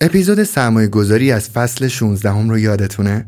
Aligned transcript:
اپیزود 0.00 0.42
سرمایه 0.42 0.88
گذاری 0.88 1.32
از 1.32 1.50
فصل 1.50 1.88
16 1.88 2.30
هم 2.30 2.50
رو 2.50 2.58
یادتونه؟ 2.58 3.26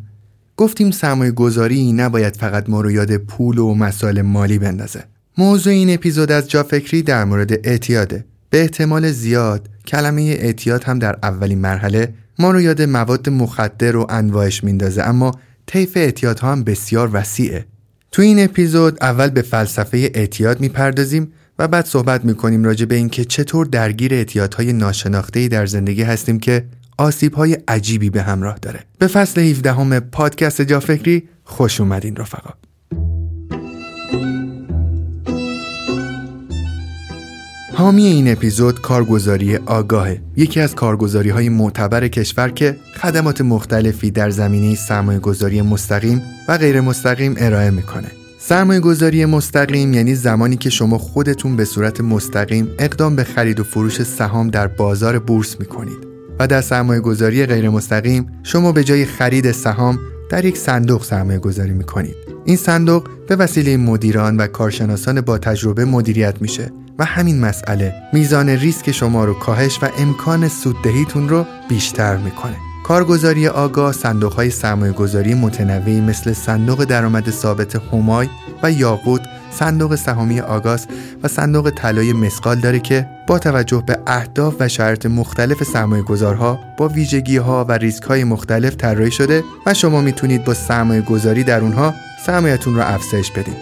گفتیم 0.56 0.90
سرمایه 0.90 1.30
گذاری 1.30 1.92
نباید 1.92 2.36
فقط 2.36 2.68
ما 2.68 2.80
رو 2.80 2.90
یاد 2.90 3.16
پول 3.16 3.58
و 3.58 3.74
مسائل 3.74 4.22
مالی 4.22 4.58
بندازه. 4.58 5.04
موضوع 5.38 5.72
این 5.72 5.94
اپیزود 5.94 6.32
از 6.32 6.50
جا 6.50 6.62
فکری 6.62 7.02
در 7.02 7.24
مورد 7.24 7.68
اعتیاده. 7.68 8.24
به 8.50 8.60
احتمال 8.60 9.12
زیاد 9.12 9.68
کلمه 9.86 10.22
اعتیاد 10.22 10.84
هم 10.84 10.98
در 10.98 11.16
اولین 11.22 11.58
مرحله 11.58 12.14
ما 12.38 12.50
رو 12.50 12.60
یاد 12.60 12.82
مواد 12.82 13.28
مخدر 13.28 13.96
و 13.96 14.06
انواعش 14.08 14.64
میندازه 14.64 15.02
اما 15.02 15.32
طیف 15.66 15.96
اعتیاد 15.96 16.38
ها 16.38 16.52
هم 16.52 16.64
بسیار 16.64 17.10
وسیعه. 17.12 17.66
تو 18.12 18.22
این 18.22 18.44
اپیزود 18.44 18.98
اول 19.00 19.28
به 19.28 19.42
فلسفه 19.42 20.10
اعتیاد 20.14 20.60
می‌پردازیم 20.60 21.32
و 21.58 21.68
بعد 21.68 21.86
صحبت 21.86 22.24
می‌کنیم 22.24 22.64
راجع 22.64 22.86
به 22.86 22.94
اینکه 22.94 23.24
چطور 23.24 23.66
درگیر 23.66 24.14
اعتیادهای 24.14 24.72
ناشناخته 24.72 25.48
در 25.48 25.66
زندگی 25.66 26.02
هستیم 26.02 26.40
که 26.40 26.64
آسیب 26.98 27.34
های 27.34 27.58
عجیبی 27.68 28.10
به 28.10 28.22
همراه 28.22 28.58
داره. 28.58 28.80
به 28.98 29.06
فصل 29.06 29.40
17 29.40 29.72
همه 29.72 30.00
پادکست 30.00 30.62
جا 30.62 30.80
فکری 30.80 31.28
خوش 31.44 31.80
اومدین 31.80 32.16
رفقا. 32.16 32.50
حامی 37.74 38.06
این 38.06 38.32
اپیزود 38.32 38.80
کارگزاری 38.80 39.56
آگاهه 39.56 40.20
یکی 40.36 40.60
از 40.60 40.74
کارگزاری 40.74 41.30
های 41.30 41.48
معتبر 41.48 42.08
کشور 42.08 42.48
که 42.48 42.76
خدمات 43.00 43.40
مختلفی 43.40 44.10
در 44.10 44.30
زمینه 44.30 44.74
سرمایه 44.74 45.18
گذاری 45.18 45.62
مستقیم 45.62 46.22
و 46.48 46.58
غیر 46.58 46.80
مستقیم 46.80 47.34
ارائه 47.38 47.70
می‌کنه 47.70 48.17
سرمایه 48.48 48.80
گذاری 48.80 49.24
مستقیم 49.24 49.94
یعنی 49.94 50.14
زمانی 50.14 50.56
که 50.56 50.70
شما 50.70 50.98
خودتون 50.98 51.56
به 51.56 51.64
صورت 51.64 52.00
مستقیم 52.00 52.68
اقدام 52.78 53.16
به 53.16 53.24
خرید 53.24 53.60
و 53.60 53.64
فروش 53.64 54.02
سهام 54.02 54.48
در 54.48 54.66
بازار 54.66 55.18
بورس 55.18 55.60
می‌کنید 55.60 55.98
و 56.38 56.46
در 56.46 56.60
سرمایه 56.60 57.00
گذاری 57.00 57.46
غیر 57.46 57.70
مستقیم 57.70 58.26
شما 58.42 58.72
به 58.72 58.84
جای 58.84 59.04
خرید 59.04 59.52
سهام 59.52 59.98
در 60.30 60.44
یک 60.44 60.56
صندوق 60.56 61.04
سرمایه 61.04 61.38
گذاری 61.38 61.72
می‌کنید. 61.72 62.16
این 62.44 62.56
صندوق 62.56 63.08
به 63.28 63.36
وسیله 63.36 63.76
مدیران 63.76 64.36
و 64.36 64.46
کارشناسان 64.46 65.20
با 65.20 65.38
تجربه 65.38 65.84
مدیریت 65.84 66.42
میشه 66.42 66.72
و 66.98 67.04
همین 67.04 67.40
مسئله 67.40 67.94
میزان 68.12 68.48
ریسک 68.48 68.92
شما 68.92 69.24
رو 69.24 69.34
کاهش 69.34 69.78
و 69.82 69.88
امکان 69.98 70.48
سوددهیتون 70.48 71.28
رو 71.28 71.46
بیشتر 71.68 72.16
می‌کنه. 72.16 72.67
کارگزاری 72.88 73.48
آگاه 73.48 73.92
صندوق 73.92 74.32
های 74.32 74.50
سرمایه 74.50 74.92
گذاری 74.92 75.34
متنوعی 75.34 76.00
مثل 76.00 76.32
صندوق 76.32 76.84
درآمد 76.84 77.30
ثابت 77.30 77.76
همای 77.76 78.28
و 78.62 78.72
یاقوت 78.72 79.20
صندوق 79.50 79.94
سهامی 79.94 80.40
آگاس 80.40 80.86
و 81.22 81.28
صندوق 81.28 81.70
طلای 81.70 82.12
مسقال 82.12 82.56
داره 82.56 82.80
که 82.80 83.06
با 83.26 83.38
توجه 83.38 83.82
به 83.86 83.98
اهداف 84.06 84.54
و 84.60 84.68
شرایط 84.68 85.06
مختلف 85.06 85.62
سرمایه 85.62 86.02
گذارها 86.02 86.58
با 86.78 86.88
ویژگی 86.88 87.36
ها 87.36 87.64
و 87.64 87.72
ریسک 87.72 88.02
های 88.02 88.24
مختلف 88.24 88.76
طراحی 88.76 89.10
شده 89.10 89.44
و 89.66 89.74
شما 89.74 90.00
می‌تونید 90.00 90.44
با 90.44 90.54
سرمایه 90.54 91.00
گذاری 91.00 91.44
در 91.44 91.60
اونها 91.60 91.94
سرمایهتون 92.26 92.74
رو 92.74 92.82
افزایش 92.82 93.30
بدید. 93.30 93.56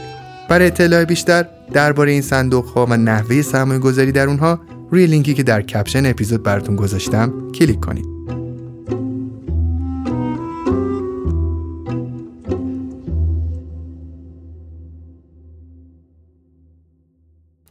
برای 0.48 0.66
اطلاع 0.66 1.04
بیشتر 1.04 1.46
درباره 1.72 2.12
این 2.12 2.22
صندوق 2.22 2.64
ها 2.64 2.86
و 2.86 2.96
نحوه 2.96 3.42
سرمایه 3.42 3.80
گذاری 3.80 4.12
در 4.12 4.26
اونها 4.26 4.60
روی 4.90 5.06
لینکی 5.06 5.34
که 5.34 5.42
در 5.42 5.62
کپشن 5.62 6.06
اپیزود 6.06 6.42
براتون 6.42 6.76
گذاشتم 6.76 7.32
کلیک 7.54 7.80
کنید. 7.80 8.15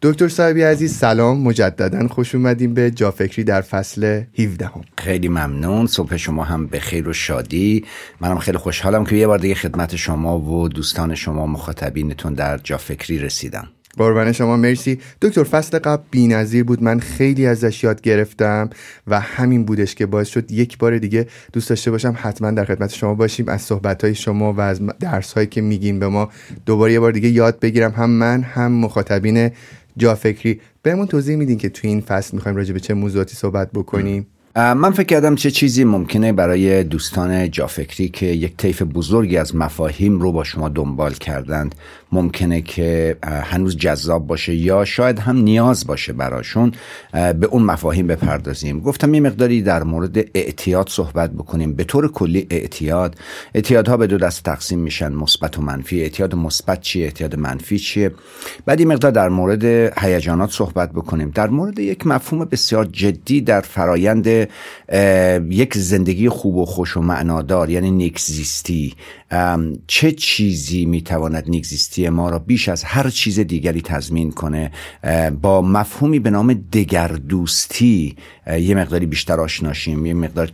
دکتر 0.06 0.28
صاحبی 0.28 0.62
عزیز 0.62 0.94
سلام. 0.94 1.42
مجددا 1.42 2.08
خوش 2.08 2.36
اومدیم 2.36 2.74
به 2.74 2.92
جافکری 2.92 3.44
در 3.44 3.62
فصل 3.62 4.22
17 4.40 4.66
هم. 4.66 4.82
خیلی 4.98 5.28
ممنون. 5.28 5.88
صبح 5.88 6.18
شما 6.18 6.44
هم 6.44 6.68
به 6.68 6.80
خیر 6.80 7.10
و 7.10 7.14
شادی. 7.14 7.86
منم 8.22 8.38
خیلی 8.38 8.58
خوشحالم 8.58 9.06
که 9.06 9.16
یه 9.16 9.28
بار 9.28 9.38
دیگه 9.38 9.56
خدمت 9.56 9.96
شما 9.96 10.40
و 10.40 10.70
دوستان 10.70 11.16
شما 11.16 11.48
مخاطبینتون 11.48 12.34
در 12.34 12.58
جافکری 12.58 13.20
رسیدم. 13.20 13.68
قربان 13.98 14.32
شما. 14.32 14.58
مرسی. 14.58 15.00
دکتر 15.22 15.44
فصل 15.44 15.80
قبل 15.80 16.04
بی‌نظیر 16.12 16.64
بود. 16.64 16.84
من 16.84 17.00
خیلی 17.00 17.46
ازش 17.46 17.84
یاد 17.84 18.02
گرفتم 18.02 18.70
و 19.08 19.20
همین 19.20 19.66
بودش 19.66 19.96
که 19.96 20.06
باعث 20.06 20.28
شد 20.28 20.52
یک 20.52 20.78
بار 20.78 20.98
دیگه 20.98 21.28
دوست 21.54 21.70
داشته 21.70 21.92
باشم 21.92 22.16
حتما 22.22 22.52
در 22.52 22.66
خدمت 22.66 22.94
شما 22.94 23.14
باشیم. 23.14 23.50
از 23.50 23.62
صحبت 23.62 24.14
شما 24.14 24.54
و 24.54 24.62
از 24.62 24.82
درس 25.00 25.34
هایی 25.34 25.48
که 25.48 25.62
میگین 25.62 26.00
به 26.00 26.08
ما 26.08 26.30
دوباره 26.66 26.94
یه 26.94 27.00
بار 27.00 27.12
دیگه 27.12 27.30
یاد 27.30 27.60
بگیرم. 27.60 27.92
هم 27.92 28.10
من 28.10 28.42
هم 28.42 28.72
مخاطبین 28.72 29.52
جا 29.98 30.16
فکری. 30.16 30.62
بهمون 30.82 31.08
توضیح 31.08 31.36
میدین 31.36 31.58
که 31.58 31.70
توی 31.70 31.90
این 31.90 32.02
فصل 32.02 32.36
می‌خوایم 32.36 32.58
راجع 32.58 32.74
به 32.74 32.80
چه 32.80 32.94
موضوعاتی 32.94 33.36
صحبت 33.36 33.72
بکنیم. 33.72 34.28
من 34.58 34.92
فکر 34.92 35.06
کردم 35.06 35.36
چه 35.36 35.52
چیزی 35.52 35.84
ممکنه 35.84 36.34
برای 36.34 36.84
دوستان 36.84 37.52
جافکری 37.52 38.10
که 38.10 38.26
یک 38.26 38.58
طیف 38.58 38.82
بزرگی 38.82 39.38
از 39.38 39.56
مفاهیم 39.56 40.20
رو 40.20 40.32
با 40.32 40.44
شما 40.44 40.70
دنبال 40.70 41.14
کردند 41.14 41.76
ممکنه 42.12 42.62
که 42.62 43.18
هنوز 43.24 43.78
جذاب 43.78 44.28
باشه 44.28 44.56
یا 44.56 44.86
شاید 44.86 45.20
هم 45.20 45.38
نیاز 45.38 45.88
باشه 45.88 46.14
براشون 46.14 46.72
به 47.12 47.48
اون 47.52 47.64
مفاهیم 47.64 48.08
بپردازیم. 48.08 48.80
گفتم 48.80 49.14
یه 49.14 49.20
مقداری 49.20 49.62
در 49.62 49.84
مورد 49.84 50.18
اعتیاد 50.36 50.90
صحبت 50.90 51.32
بکنیم. 51.32 51.74
به 51.74 51.84
طور 51.84 52.12
کلی 52.12 52.48
اعتیاد. 52.50 53.16
اعتیادها 53.56 53.98
به 53.98 54.08
دو 54.08 54.18
دست 54.18 54.44
تقسیم 54.44 54.80
میشن. 54.80 55.14
مثبت 55.14 55.60
و 55.60 55.62
منفی. 55.62 56.02
اعتیاد 56.02 56.36
مثبت 56.36 56.82
چیه؟ 56.82 57.06
اعتیاد 57.06 57.36
منفی 57.36 57.80
چیه؟ 57.80 58.12
بعد 58.66 58.80
این 58.80 58.88
مقدار 58.88 59.12
در 59.12 59.30
مورد 59.30 59.64
هیجانات 60.00 60.52
صحبت 60.52 60.92
بکنیم. 60.92 61.32
در 61.36 61.48
مورد 61.48 61.80
یک 61.80 62.08
مفهوم 62.08 62.46
بسیار 62.46 62.86
جدی 62.86 63.42
در 63.42 63.62
فرایند 63.62 64.45
یک 65.50 65.78
زندگی 65.78 66.30
خوب 66.30 66.56
و 66.56 66.66
خوش 66.66 66.98
و 66.98 67.02
معنادار 67.02 67.70
یعنی 67.70 67.92
نیکزیستی 67.92 68.94
چه 69.88 70.12
چیزی 70.12 70.86
می‌تواند 70.86 71.50
نیکزیستی 71.50 72.10
ما 72.10 72.30
را 72.30 72.40
بیش 72.40 72.70
از 72.70 72.84
هر 72.84 73.10
چیز 73.10 73.40
دیگری 73.40 73.82
تضمین 73.82 74.32
کنه؟ 74.32 74.72
با 75.42 75.62
مفهومی 75.62 76.20
به 76.20 76.30
نام 76.30 76.54
دگردوستی. 76.54 78.16
یه 78.60 78.76
مقداری 78.76 79.06
بیشتر 79.06 79.40
آشناشیم 79.40 80.06
یه 80.06 80.14
مقدار 80.14 80.52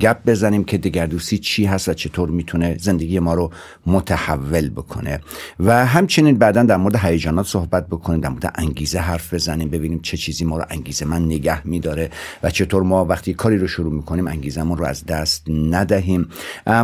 گپ 0.00 0.16
بزنیم 0.26 0.64
که 0.64 0.78
دگردوستی 0.78 1.38
چی 1.38 1.64
هست 1.64 1.88
و 1.88 1.94
چطور 1.94 2.30
می‌تونه 2.30 2.76
زندگی 2.80 3.18
ما 3.18 3.34
رو 3.34 3.50
متحول 3.86 4.70
بکنه. 4.70 5.20
و 5.60 5.86
همچنین 5.86 6.38
بعدا 6.38 6.62
در 6.62 6.76
مورد 6.76 6.96
هیجانات 6.96 7.46
صحبت 7.46 7.86
بکنیم 7.86 8.20
در 8.20 8.28
مورد 8.28 8.52
انگیزه 8.54 8.98
حرف 8.98 9.34
بزنیم 9.34 9.68
ببینیم 9.68 10.00
چه 10.02 10.16
چیزی 10.16 10.44
ما 10.44 10.58
رو 10.58 10.64
انگیزه 10.70 11.04
من 11.04 11.24
نگه 11.24 11.66
میداره 11.66 12.10
و 12.42 12.50
چطور 12.50 12.82
ما 12.82 13.04
وقتی 13.04 13.34
کاری 13.34 13.58
رو 13.58 13.66
شروع 13.66 13.92
می‌کنیم 13.92 14.26
انگیزمون 14.26 14.78
رو 14.78 14.84
از 14.84 15.06
دست 15.06 15.46
ندهیم. 15.48 16.28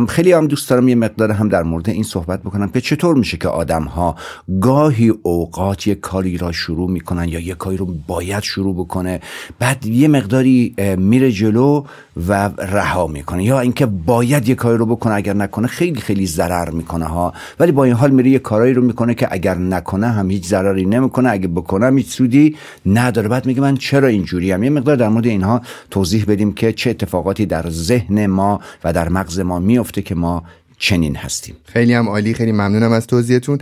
خیلی 0.09 0.31
هم 0.31 0.47
دوست 0.47 0.69
دارم 0.69 0.87
یه 0.87 0.95
مقدار 0.95 1.31
هم 1.31 1.49
در 1.49 1.63
مورد 1.63 1.89
این 1.89 2.03
صحبت 2.03 2.41
بکنم 2.41 2.69
که 2.69 2.81
چطور 2.81 3.15
میشه 3.15 3.37
که 3.37 3.47
آدم 3.47 3.83
ها 3.83 4.15
گاهی 4.61 5.09
اوقات 5.23 5.87
یه 5.87 5.95
کاری 5.95 6.37
را 6.37 6.51
شروع 6.51 6.91
می‌کنن 6.91 7.29
یا 7.29 7.39
یه 7.39 7.53
کاری 7.53 7.77
رو 7.77 7.85
باید 8.07 8.43
شروع 8.43 8.75
بکنه 8.75 9.19
بعد 9.59 9.85
یه 9.85 10.07
مقداری 10.07 10.75
میره 10.97 11.31
جلو 11.31 11.83
و 12.27 12.49
رها 12.77 13.07
می‌کنه 13.07 13.43
یا 13.43 13.59
اینکه 13.59 13.85
باید 13.85 14.49
یه 14.49 14.55
کاری 14.55 14.77
رو 14.77 14.85
بکنه 14.85 15.13
اگر 15.13 15.33
نکنه 15.33 15.67
خیلی 15.67 16.01
خیلی 16.01 16.27
ضرر 16.27 16.69
می‌کنه 16.69 17.05
ها. 17.05 17.33
ولی 17.59 17.71
با 17.71 17.83
این 17.83 17.93
حال 17.93 18.11
میره 18.11 18.29
یه 18.29 18.39
کارایی 18.39 18.73
رو 18.73 18.81
می‌کنه 18.83 19.13
که 19.13 19.27
اگر 19.31 19.57
نکنه 19.57 20.07
هم 20.07 20.31
هیچ 20.31 20.47
ضرری 20.47 20.85
نمی‌کنه. 20.85 21.29
اگه 21.29 21.47
بکنم 21.47 21.97
هیچ 21.97 22.07
سودی 22.07 22.55
نداره. 22.85 23.27
بعد 23.27 23.45
میگه 23.45 23.61
من 23.61 23.77
چرا 23.77 24.07
اینجوری 24.07 24.51
هم 24.51 24.63
یه 24.63 24.69
مقدار 24.69 24.95
در 24.95 25.09
مورد 25.09 25.25
اینها 25.25 25.61
توضیح 25.91 26.25
بدیم 26.27 26.53
که 26.53 26.73
چه 26.73 26.89
اتفاقاتی 26.89 27.45
در 27.45 27.69
ذهن 27.69 28.25
ما 28.25 28.59
و 28.83 28.93
در 28.93 29.09
مغز 29.09 29.39
ما 29.39 29.59
میفته 29.59 30.01
که 30.01 30.15
ما 30.15 30.43
چنین 30.77 31.15
هستیم. 31.15 31.55
خیلی 31.65 31.93
هم 31.93 32.09
عالی 32.09 32.33
خیلی 32.33 32.51
ممنونم 32.51 32.91
از 32.91 33.07
توضیحتون. 33.07 33.57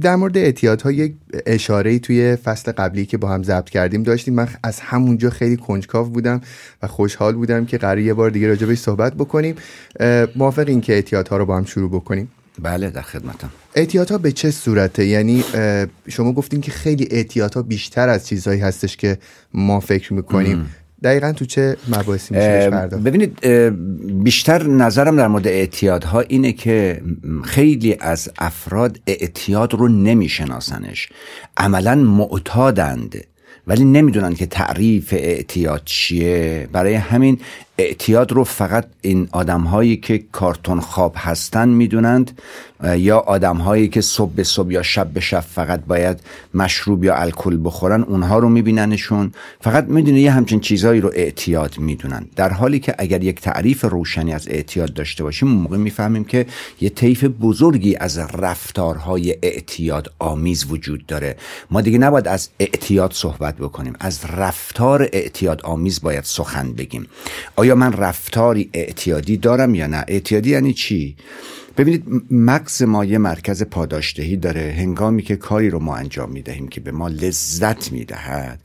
در 0.00 0.16
مورد 0.16 0.36
اعتیادها 0.36 0.92
یک 0.92 1.14
اشاره 1.46 1.98
توی 1.98 2.36
فصل 2.36 2.72
قبلی 2.72 3.06
که 3.06 3.18
با 3.18 3.28
هم 3.28 3.42
ضبط 3.42 3.70
کردیم 3.70 4.02
داشتیم. 4.02 4.34
من 4.34 4.48
از 4.62 4.80
همونجا 4.80 5.30
خیلی 5.30 5.56
کنجکاو 5.56 6.08
بودم 6.08 6.40
و 6.82 6.86
خوشحال 6.86 7.34
بودم 7.34 7.66
که 7.66 7.78
قرار 7.78 7.98
یه 7.98 8.14
بار 8.14 8.30
دیگه 8.30 8.48
راجبش 8.48 8.78
صحبت 8.78 9.14
بکنیم. 9.14 9.54
موافق 10.36 10.68
این 10.68 10.80
که 10.80 10.92
اعتیادها 10.92 11.36
رو 11.36 11.46
با 11.46 11.56
هم 11.56 11.64
شروع 11.64 11.90
بکنیم؟ 11.90 12.30
بله 12.62 12.90
در 12.90 13.02
خدمتم. 13.02 13.50
اعتیادها 13.74 14.18
به 14.18 14.32
چه 14.32 14.50
صورته؟ 14.50 15.06
یعنی 15.06 15.44
شما 16.08 16.32
گفتین 16.32 16.60
که 16.60 16.70
خیلی 16.70 17.08
اعتیادها 17.10 17.62
بیشتر 17.62 18.08
از 18.08 18.26
چیزهایی 18.26 18.60
هستش 18.60 18.96
که 18.96 19.18
ما 19.54 19.80
فکر 19.80 20.12
می‌کنیم. 20.12 20.66
دقیقا 21.02 21.32
تو 21.32 21.44
چه 21.44 21.76
مباحثی 21.88 22.34
میشه 22.34 22.70
ببینید 22.70 23.46
بیشتر 24.22 24.62
نظرم 24.62 25.16
در 25.16 25.28
مورد 25.28 25.46
اعتیادها 25.46 26.20
اینه 26.20 26.52
که 26.52 27.02
خیلی 27.44 27.96
از 28.00 28.30
افراد 28.38 29.00
اعتیاد 29.06 29.74
رو 29.74 29.88
نمیشناسنش. 29.88 31.08
عملا 31.56 31.94
معتادند 31.94 33.24
ولی 33.66 33.84
نمی‌دونن 33.84 34.34
که 34.34 34.46
تعریف 34.46 35.12
اعتیاد 35.12 35.82
چیه. 35.84 36.68
برای 36.72 36.94
همین 36.94 37.40
اعتیاد 37.78 38.32
رو 38.32 38.44
فقط 38.44 38.84
این 39.00 39.28
آدم 39.32 39.60
هایی 39.60 39.96
که 39.96 40.24
کارتون 40.32 40.80
خواب 40.80 41.14
هستن 41.16 41.68
می‌دونند 41.68 42.40
یا 42.96 43.18
آدم 43.18 43.56
هایی 43.56 43.88
که 43.88 44.00
صبح 44.00 44.32
به 44.32 44.44
صبح 44.44 44.72
یا 44.72 44.82
شب 44.82 45.06
به 45.06 45.20
شب 45.20 45.40
فقط 45.40 45.80
باید 45.84 46.20
مشروب 46.54 47.04
یا 47.04 47.14
الکل 47.14 47.58
بخورن 47.64 48.02
اونها 48.02 48.38
رو 48.38 48.48
میبیننشون. 48.48 49.32
فقط 49.60 49.84
می‌دونه 49.84 50.20
یه 50.20 50.30
همچین 50.32 50.60
چیزهایی 50.60 51.00
رو 51.00 51.10
اعتیاد 51.14 51.78
می‌دونن. 51.78 52.26
در 52.36 52.52
حالی 52.52 52.78
که 52.80 52.94
اگر 52.98 53.24
یک 53.24 53.40
تعریف 53.40 53.84
روشنی 53.84 54.32
از 54.32 54.48
اعتیاد 54.48 54.94
داشته 54.94 55.24
باشیم 55.24 55.48
موقع 55.48 55.76
می‌فهمیم 55.76 56.24
که 56.24 56.46
یه 56.80 56.88
طیف 56.88 57.24
بزرگی 57.24 57.96
از 57.96 58.18
رفتارهای 58.18 59.36
اعتیاد 59.42 60.12
آمیز 60.18 60.64
وجود 60.70 61.06
داره. 61.06 61.36
ما 61.70 61.80
دیگه 61.80 61.98
نباید 61.98 62.28
از 62.28 62.48
اعتیاد 62.60 63.12
صحبت 63.12 63.56
بکنیم. 63.56 63.92
از 64.00 64.20
رفتار 64.24 65.08
اعتیاد 65.12 65.60
آمیز 65.62 66.00
باید 66.00 66.24
سخن 66.24 66.72
بگیم. 66.72 67.06
آیا 67.68 67.74
من 67.74 67.92
رفتاری 67.92 68.70
اعتیادی 68.72 69.36
دارم 69.36 69.74
یا 69.74 69.86
نه؟ 69.86 70.04
اعتیادی 70.08 70.50
یعنی 70.50 70.72
چی؟ 70.72 71.16
ببینید 71.76 72.04
مغز 72.30 72.82
ما 72.82 73.04
یه 73.04 73.18
مرکز 73.18 73.62
پاداشدهی 73.62 74.36
داره. 74.36 74.74
هنگامی 74.78 75.22
که 75.22 75.36
کاری 75.36 75.70
رو 75.70 75.78
ما 75.78 75.96
انجام 75.96 76.30
می‌دهیم 76.30 76.68
که 76.68 76.80
به 76.80 76.92
ما 76.92 77.08
لذت 77.08 77.92
می‌دهد 77.92 78.60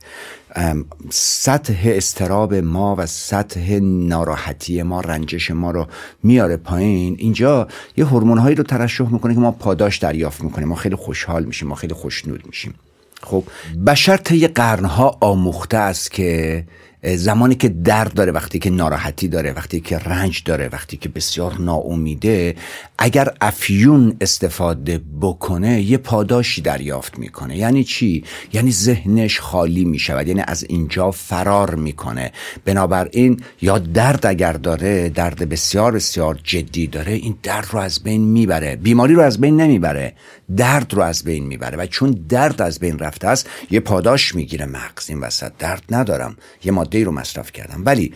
سطح 1.10 1.82
استراب 1.84 2.54
ما 2.54 2.96
و 2.98 3.06
سطح 3.06 3.78
ناراحتی 3.82 4.82
ما 4.82 5.00
رنجش 5.00 5.50
ما 5.50 5.70
رو 5.70 5.86
میاره 6.22 6.56
پایین. 6.56 7.16
اینجا 7.18 7.68
یه 7.96 8.04
هورمون 8.04 8.38
هایی 8.38 8.56
رو 8.56 8.64
ترشح 8.64 9.12
می‌کنه 9.12 9.34
که 9.34 9.40
ما 9.40 9.50
پاداش 9.50 9.98
دریافت 9.98 10.44
می‌کنیم. 10.44 10.68
ما 10.68 10.74
خیلی 10.74 10.96
خوشحال 10.96 11.44
میشیم 11.44 11.68
ما 11.68 11.74
خیلی 11.74 11.94
خوشنود 11.94 12.46
میشیم. 12.46 12.74
خب 13.22 13.44
بشر 13.86 14.16
طی 14.16 14.46
قرنها 14.48 15.18
آموخته 15.20 15.76
است 15.76 16.10
که 16.10 16.64
زمانی 17.04 17.54
که 17.54 17.68
درد 17.68 18.14
داره 18.14 18.32
وقتی 18.32 18.58
که 18.58 18.70
ناراحتی 18.70 19.28
داره 19.28 19.52
وقتی 19.52 19.80
که 19.80 19.98
رنج 19.98 20.42
داره 20.44 20.68
وقتی 20.72 20.96
که 20.96 21.08
بسیار 21.08 21.60
ناامیده 21.60 22.56
اگر 22.98 23.28
افیون 23.40 24.16
استفاده 24.20 25.00
بکنه 25.20 25.82
یه 25.82 25.96
پاداشی 25.96 26.62
دریافت 26.62 27.18
می‌کنه. 27.18 27.56
یعنی 27.56 27.84
چی؟ 27.84 28.24
یعنی 28.52 28.72
ذهنش 28.72 29.40
خالی 29.40 29.84
می‌شود 29.84 30.28
یعنی 30.28 30.42
از 30.46 30.64
اینجا 30.68 31.10
فرار 31.10 31.74
می‌کنه. 31.74 32.32
بنابراین 32.64 33.40
یا 33.62 33.78
درد 33.78 34.26
اگر 34.26 34.52
داره 34.52 35.08
درد 35.08 35.48
بسیار 35.48 35.92
بسیار 35.92 36.40
جدی 36.44 36.86
داره 36.86 37.12
این 37.12 37.38
درد 37.42 37.68
رو 37.72 37.78
از 37.78 38.02
بین 38.02 38.24
می‌بره. 38.24 38.76
بیماری 38.76 39.14
رو 39.14 39.22
از 39.22 39.40
بین 39.40 39.60
نمی‌بره. 39.60 40.14
درد 40.56 40.94
رو 40.94 41.02
از 41.02 41.24
بین 41.24 41.46
می‌بره. 41.46 41.76
و 41.76 41.86
چون 41.86 42.10
درد 42.28 42.62
از 42.62 42.78
بین 42.78 42.98
رفته 42.98 43.28
است 43.28 43.48
یه 43.70 43.80
پاداش 43.80 44.34
می‌گیره. 44.34 44.66
مغز 44.66 45.10
این 45.10 45.20
وسط 45.20 45.52
درد 45.58 45.82
ندارم. 45.90 46.36
یه 46.64 46.72
رو 47.02 47.12
مصرف 47.12 47.52
کردم. 47.52 47.82
ولی 47.84 48.12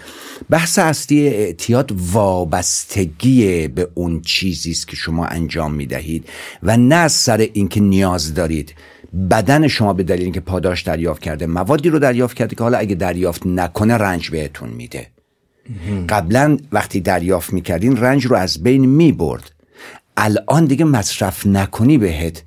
بحث 0.50 0.78
اصلی 0.78 1.28
اعتیاد 1.28 1.92
وابستگی 2.12 3.68
به 3.68 3.88
اون 3.94 4.20
چیزی 4.20 4.70
است 4.70 4.88
که 4.88 4.96
شما 4.96 5.26
انجام 5.26 5.74
می‌دهید 5.74 6.28
و 6.62 6.76
نه 6.76 6.94
از 6.94 7.12
سر 7.12 7.48
اینکه 7.52 7.80
نیاز 7.80 8.34
دارید. 8.34 8.74
بدن 9.30 9.68
شما 9.68 9.92
به 9.92 10.02
دلیل 10.02 10.22
اینکه 10.22 10.40
پاداش 10.40 10.82
دریافت 10.82 11.22
کرده 11.22 11.46
موادی 11.46 11.88
رو 11.88 11.98
دریافت 11.98 12.36
کرده 12.36 12.56
که 12.56 12.62
حالا 12.62 12.78
اگه 12.78 12.94
دریافت 12.94 13.46
نکنه 13.46 13.94
رنج 13.94 14.30
بهتون 14.30 14.68
میده. 14.68 15.06
قبلا 16.08 16.58
وقتی 16.72 17.00
دریافت 17.00 17.52
می‌کردین 17.52 17.96
رنج 17.96 18.26
رو 18.26 18.36
از 18.36 18.62
بین 18.62 18.86
می‌برد. 18.86 19.50
الان 20.16 20.64
دیگه 20.64 20.84
مصرف 20.84 21.46
نکنی 21.46 21.98
بهت. 21.98 22.42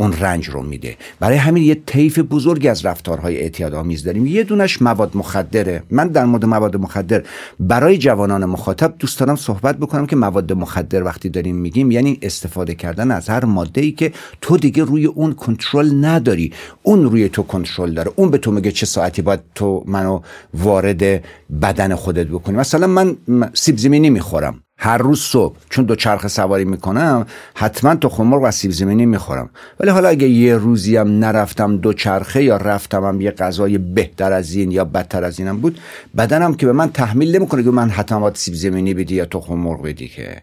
اون 0.00 0.12
رنج 0.12 0.48
رو 0.48 0.62
میده. 0.62 0.96
برای 1.20 1.36
همین 1.36 1.62
یه 1.62 1.74
طیف 1.86 2.18
بزرگی 2.18 2.68
از 2.68 2.86
رفتارهای 2.86 3.36
اعتیاد 3.36 3.74
آمیز 3.74 4.04
داریم. 4.04 4.26
یه 4.26 4.44
دونش 4.44 4.82
مواد 4.82 5.16
مخدره. 5.16 5.82
من 5.90 6.08
در 6.08 6.24
مورد 6.24 6.44
مواد 6.44 6.76
مخدر 6.76 7.22
برای 7.60 7.98
جوانان 7.98 8.44
مخاطب 8.44 8.94
دوست 8.98 9.20
دارم 9.20 9.36
صحبت 9.36 9.76
بکنم 9.76 10.06
که 10.06 10.16
مواد 10.16 10.52
مخدر 10.52 11.02
وقتی 11.02 11.28
داریم 11.28 11.56
میگیم 11.56 11.90
یعنی 11.90 12.18
استفاده 12.22 12.74
کردن 12.74 13.10
از 13.10 13.28
هر 13.28 13.44
ماده 13.44 13.80
ای 13.80 13.92
که 13.92 14.12
تو 14.40 14.56
دیگه 14.56 14.84
روی 14.84 15.06
اون 15.06 15.32
کنترل 15.32 16.04
نداری. 16.04 16.52
اون 16.82 17.04
روی 17.04 17.28
تو 17.28 17.42
کنترل 17.42 17.94
داره. 17.94 18.12
اون 18.16 18.30
به 18.30 18.38
تو 18.38 18.50
میگه 18.52 18.72
چه 18.72 18.86
ساعتی 18.86 19.22
باید 19.22 19.40
تو 19.54 19.84
منو 19.86 20.20
وارد 20.54 21.24
بدن 21.62 21.94
خودت 21.94 22.26
بکنی. 22.26 22.56
مثلا 22.56 22.86
من 22.86 23.16
سیب 23.54 23.76
زمینی 23.78 24.10
می‌خورم. 24.10 24.62
هر 24.82 24.98
روز 24.98 25.20
صبح 25.20 25.56
چون 25.70 25.84
دو 25.84 25.94
چرخ 25.94 26.26
سواری 26.26 26.64
می‌کنم 26.64 27.26
حتما 27.54 27.94
تو 27.94 28.08
خمرغ 28.08 28.42
و 28.42 28.50
سیب 28.50 28.70
زمینی 28.70 29.06
می‌خورم. 29.06 29.50
ولی 29.80 29.90
حالا 29.90 30.08
اگه 30.08 30.28
یه 30.28 30.56
روزی 30.56 30.96
هم 30.96 31.18
نرفتم 31.18 31.76
دو 31.76 31.92
چرخه 31.92 32.44
یا 32.44 32.56
رفتم 32.56 33.04
هم 33.04 33.20
یه 33.20 33.30
غذای 33.30 33.78
بهتر 33.78 34.32
از 34.32 34.54
این 34.54 34.70
یا 34.70 34.84
بدتر 34.84 35.24
از 35.24 35.38
اینم 35.38 35.60
بود 35.60 35.78
بدنم 36.16 36.54
که 36.54 36.66
به 36.66 36.72
من 36.72 36.90
تحمیل 36.92 37.36
نمی‌کنه 37.36 37.62
که 37.62 37.70
من 37.70 37.90
حتما 37.90 38.34
سیب 38.34 38.54
زمینی 38.54 38.94
بدی 38.94 39.14
یا 39.14 39.24
تو 39.24 39.40
خمرغ 39.40 39.82
بدی 39.82 40.08
که. 40.08 40.42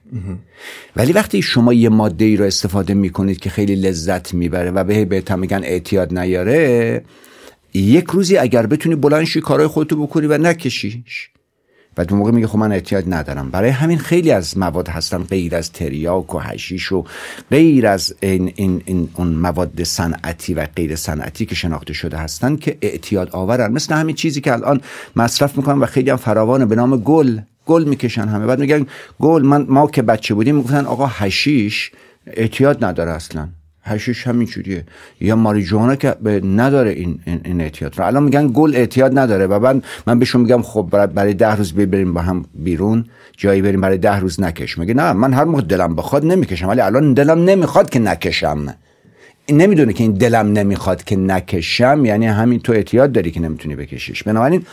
ولی 0.96 1.14
وقتی 1.14 1.42
شما 1.42 1.74
یه 1.74 1.90
ماده 1.90 2.26
ای 2.26 2.38
رو 2.38 2.46
استفاده 2.46 2.94
می‌کنید 2.94 3.40
که 3.40 3.50
خیلی 3.50 3.76
لذت 3.76 4.34
می‌بره 4.34 4.72
و 4.72 4.84
به 4.84 5.06
بهتر 5.06 5.36
میگن 5.36 5.62
اعتیاد 5.64 6.18
نیاره 6.18 7.02
یک 7.74 8.06
روزی 8.06 8.38
اگر 8.38 8.66
بتونی 8.66 8.96
بلنشی 8.96 9.42
کارهای 9.42 9.68
خودتو 9.68 10.08
بکنی 10.08 10.28
و 10.28 10.38
نکشیش. 10.38 11.30
و 11.98 12.06
دو 12.06 12.16
موقع 12.16 12.32
میگه 12.32 12.48
خب 12.48 12.58
من 12.58 12.72
احتیاج 12.72 13.06
ندارم. 13.08 13.50
برای 13.50 13.70
همین 13.70 13.98
خیلی 13.98 14.32
از 14.32 14.58
مواد 14.58 14.88
هستن 14.88 15.18
غیر 15.18 15.56
از 15.56 15.72
تریاک 15.72 16.36
و 16.36 16.40
هشیش 16.40 16.92
و 16.92 17.06
غیر 17.52 17.88
از 17.88 18.16
این, 18.22 18.54
این, 18.56 18.82
این 18.86 19.10
اون 19.14 19.28
مواد 19.28 19.84
صنعتی 19.84 20.54
و 20.54 20.66
غیر 20.76 20.96
صنعتی 20.96 21.46
که 21.46 21.56
شناخته 21.56 21.94
شده 21.94 22.18
هستن 22.18 22.56
که 22.56 22.78
اعتیاد 22.82 23.30
آورن. 23.30 23.72
مثل 23.72 23.96
همین 23.96 24.16
چیزی 24.16 24.42
که 24.42 24.54
الان 24.54 24.82
مصرف 25.16 25.58
می‌کنن 25.58 25.80
و 25.80 25.86
خیلی 25.86 26.10
هم 26.10 26.18
فراوانه. 26.18 26.66
به 26.66 26.76
نام 26.76 26.98
گل. 26.98 27.40
گل 27.66 27.84
می‌کشن 27.84 28.28
همه. 28.28 28.46
بعد 28.46 28.60
میگن 28.60 28.86
گل 29.20 29.42
من 29.42 29.66
ما 29.70 29.88
که 29.88 30.02
بچه 30.02 30.34
بودیم 30.34 30.56
می‌گفتن 30.56 30.86
آقا 30.86 31.06
هشیش 31.08 31.92
اعتیاد 32.28 32.86
نداره 32.86 33.12
اصلا. 33.12 33.48
هشیش 33.88 34.28
همین 34.28 34.48
جوریه. 34.48 34.84
یا 35.22 35.36
ماریجوانا 35.36 35.96
که 35.96 36.16
نداره 36.44 36.90
این, 36.90 37.20
این, 37.46 37.62
اعتیاد. 37.62 37.98
رو 37.98 38.06
الان 38.06 38.24
میگن 38.24 38.52
گل 38.54 38.76
اعتیاد 38.76 39.20
نداره 39.20 39.48
و 39.48 39.60
من 39.60 39.82
من 40.08 40.20
بهشون 40.20 40.42
میگم 40.42 40.62
خب 40.62 41.08
برای 41.14 41.34
ده 41.34 41.56
روز 41.56 41.74
بریم 41.74 42.14
با 42.14 42.22
هم 42.22 42.46
بیرون. 42.54 43.06
جایی 43.38 43.62
بریم 43.62 43.82
برای 43.82 43.98
ده 43.98 44.20
روز 44.20 44.42
نکش. 44.42 44.78
میگه 44.78 44.94
نه 44.94 45.14
من 45.14 45.34
هر 45.34 45.44
موقع 45.44 45.62
دلم 45.62 45.96
بخواد 45.96 46.26
نمی‌کشم 46.26 46.68
ولی 46.68 46.82
الان 46.82 47.14
دلم 47.14 47.44
نمی‌خواد 47.44 47.90
که 47.90 48.00
نکشم. 48.00 48.74
نمی‌دونه 49.52 49.94
که 49.94 50.04
این 50.04 50.12
دلم 50.12 50.52
نمی‌خواد 50.54 51.04
که 51.04 51.16
نکشم 51.16 52.06
یعنی 52.06 52.26
همین 52.26 52.60
تو 52.60 52.74
اعتیاد 52.74 53.12
داری 53.12 53.32
که 53.32 53.40
نمی‌تونی 53.40 53.76
بکشیش. 53.76 54.24
بنابراین 54.24 54.66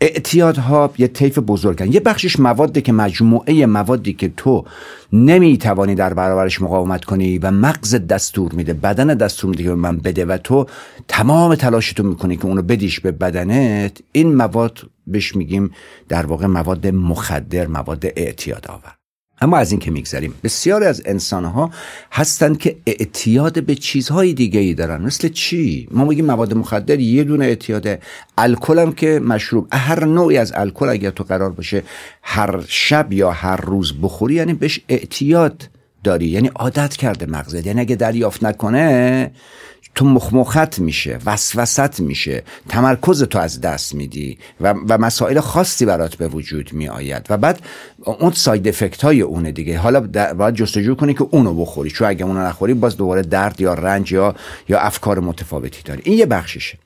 اعتیادها 0.00 0.92
یه 0.98 1.08
طیف 1.08 1.38
بزرگن. 1.38 1.92
یه 1.92 2.00
بخشش 2.00 2.40
موادی 2.40 2.82
که 2.82 2.92
مجموعه 2.92 3.66
موادی 3.66 4.12
که 4.12 4.32
تو 4.36 4.64
نمی‌توانی 5.12 5.94
در 5.94 6.14
برابرش 6.14 6.62
مقاومت 6.62 7.04
کنی 7.04 7.38
و 7.38 7.50
مغز 7.50 7.94
دستور 7.94 8.52
میده 8.52 8.72
بدن 8.72 9.06
دستور 9.06 9.50
میده 9.50 9.62
که 9.62 9.70
من 9.70 9.98
بده 9.98 10.24
و 10.24 10.38
تو 10.38 10.66
تمام 11.08 11.54
تلاشتو 11.54 12.02
می‌کنی 12.02 12.36
که 12.36 12.46
اونو 12.46 12.62
بدیش 12.62 13.00
به 13.00 13.12
بدنت 13.12 13.98
این 14.12 14.34
مواد 14.34 14.78
بهش 15.06 15.36
میگیم 15.36 15.70
در 16.08 16.26
واقع 16.26 16.46
مواد 16.46 16.86
مخدر 16.86 17.66
مواد 17.66 18.06
اعتیاد 18.16 18.66
آور 18.68 19.03
اما 19.44 19.56
از 19.56 19.70
این 19.70 19.80
که 19.80 19.90
میگذریم 19.90 20.34
بسیاری 20.44 20.84
از 20.84 21.02
انسانها 21.04 21.70
هستند 22.12 22.58
که 22.58 22.76
اعتیاد 22.86 23.64
به 23.64 23.74
چیزهای 23.74 24.32
دیگه 24.32 24.60
ای 24.60 24.74
دارن. 24.74 25.02
مثل 25.02 25.28
چی؟ 25.28 25.88
ما 25.90 26.04
میگیم 26.04 26.24
مواد 26.24 26.54
مخدر 26.54 27.00
یه 27.00 27.24
دونه 27.24 27.44
اعتیاده. 27.44 27.98
الکل 28.38 28.78
هم 28.78 28.92
که 28.92 29.20
مشروب. 29.20 29.68
هر 29.72 30.04
نوعی 30.04 30.36
از 30.36 30.52
الکل 30.56 30.88
اگر 30.88 31.10
تو 31.10 31.24
قرار 31.24 31.50
باشه 31.50 31.82
هر 32.22 32.64
شب 32.68 33.12
یا 33.12 33.30
هر 33.30 33.56
روز 33.56 33.94
بخوری 34.02 34.34
یعنی 34.34 34.54
بهش 34.54 34.80
اعتیاد 34.88 35.68
داری. 36.04 36.26
یعنی 36.26 36.50
عادت 36.54 36.96
کرده 36.96 37.26
مغزت. 37.26 37.66
یعنی 37.66 37.80
اگه 37.80 37.96
دریافت 37.96 38.44
نکنه 38.44 39.30
تو 39.94 40.04
مخمخت 40.04 40.78
میشه 40.78 41.18
وسوست 41.26 42.00
میشه. 42.00 42.42
تمرکز 42.68 43.22
تو 43.22 43.38
از 43.38 43.60
دست 43.60 43.94
میدی 43.94 44.38
و, 44.60 44.74
و 44.88 44.98
مسائل 44.98 45.40
خاصی 45.40 45.86
برات 45.86 46.14
به 46.14 46.28
وجود 46.28 46.72
می 46.72 46.88
آید 46.88 47.26
و 47.30 47.36
بعد 47.36 47.60
اون 48.04 48.32
ساید 48.32 48.68
افکت 48.68 49.02
های 49.02 49.20
اونه 49.20 49.52
دیگه. 49.52 49.78
حالا 49.78 50.00
باید 50.34 50.54
جستجو 50.54 50.94
کنی 50.94 51.14
که 51.14 51.26
اونو 51.30 51.54
بخوری. 51.54 51.90
چون 51.90 52.08
اگه 52.08 52.24
اونو 52.24 52.40
نخوری 52.46 52.74
باز 52.74 52.96
دوباره 52.96 53.22
درد 53.22 53.60
یا 53.60 53.74
رنج 53.74 54.12
یا 54.12 54.34
یا 54.68 54.78
افکار 54.78 55.20
متفاوتی 55.20 55.82
داری. 55.84 56.02
این 56.04 56.18
یه 56.18 56.26
بخششه. 56.26 56.78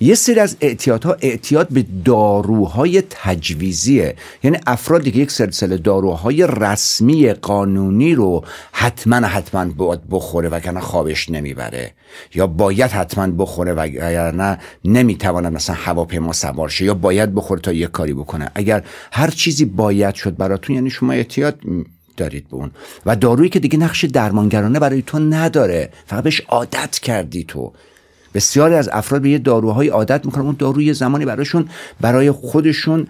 یه 0.00 0.14
سری 0.14 0.40
از 0.40 0.56
اعتیادها 0.60 1.16
اعتیاد 1.20 1.68
به 1.68 1.84
داروهای 2.04 3.02
تجویزیه. 3.10 4.16
یعنی 4.42 4.58
افرادی 4.66 5.10
که 5.10 5.18
یک 5.18 5.30
سلسله 5.30 5.76
داروهای 5.76 6.46
رسمی 6.46 7.32
قانونی 7.32 8.14
رو 8.14 8.44
حتما 8.72 9.16
حتما 9.16 9.64
باید 9.64 10.00
بخوره 10.10 10.48
وگرنه 10.48 10.80
خوابش 10.80 11.30
نمی‌بره. 11.30 11.92
یا 12.34 12.46
باید 12.46 12.90
حتما 12.90 13.26
بخوره 13.26 13.72
وگرنه 13.72 14.58
نمی‌تواند 14.84 15.52
مثلا 15.52 15.76
هواپیما 15.78 16.32
سوار 16.32 16.68
شه. 16.68 16.84
یا 16.84 16.94
باید 16.94 17.34
بخوره 17.34 17.60
تا 17.60 17.72
یک 17.72 17.90
کاری 17.90 18.12
بکنه. 18.12 18.50
اگر 18.54 18.84
هر 19.12 19.30
چیزی 19.30 19.64
باید 19.64 20.14
شد 20.14 20.36
براتون 20.36 20.76
یعنی 20.76 20.90
شما 20.90 21.12
اعتیاد 21.12 21.60
دارید 22.16 22.48
به 22.48 22.56
اون. 22.56 22.70
و 23.06 23.16
دارویی 23.16 23.48
که 23.50 23.60
دیگه 23.60 23.78
نقش 23.78 24.04
درمانگرانه 24.04 24.78
برای 24.78 25.02
تو 25.02 25.18
نداره. 25.18 25.90
فقط 26.06 26.24
بهش 26.24 26.40
عادت 26.40 26.98
کردی 26.98 27.44
تو. 27.44 27.72
بسیاری 28.34 28.74
از 28.74 28.88
افراد 28.92 29.22
به 29.22 29.30
یه 29.30 29.38
داروهای 29.38 29.88
عادت 29.88 30.26
می‌کنن. 30.26 30.44
اون 30.44 30.56
دارو 30.58 30.82
یه 30.82 30.92
زمانی 30.92 31.24
براشون 31.24 31.68
برای 32.00 32.30
خودشون 32.30 33.06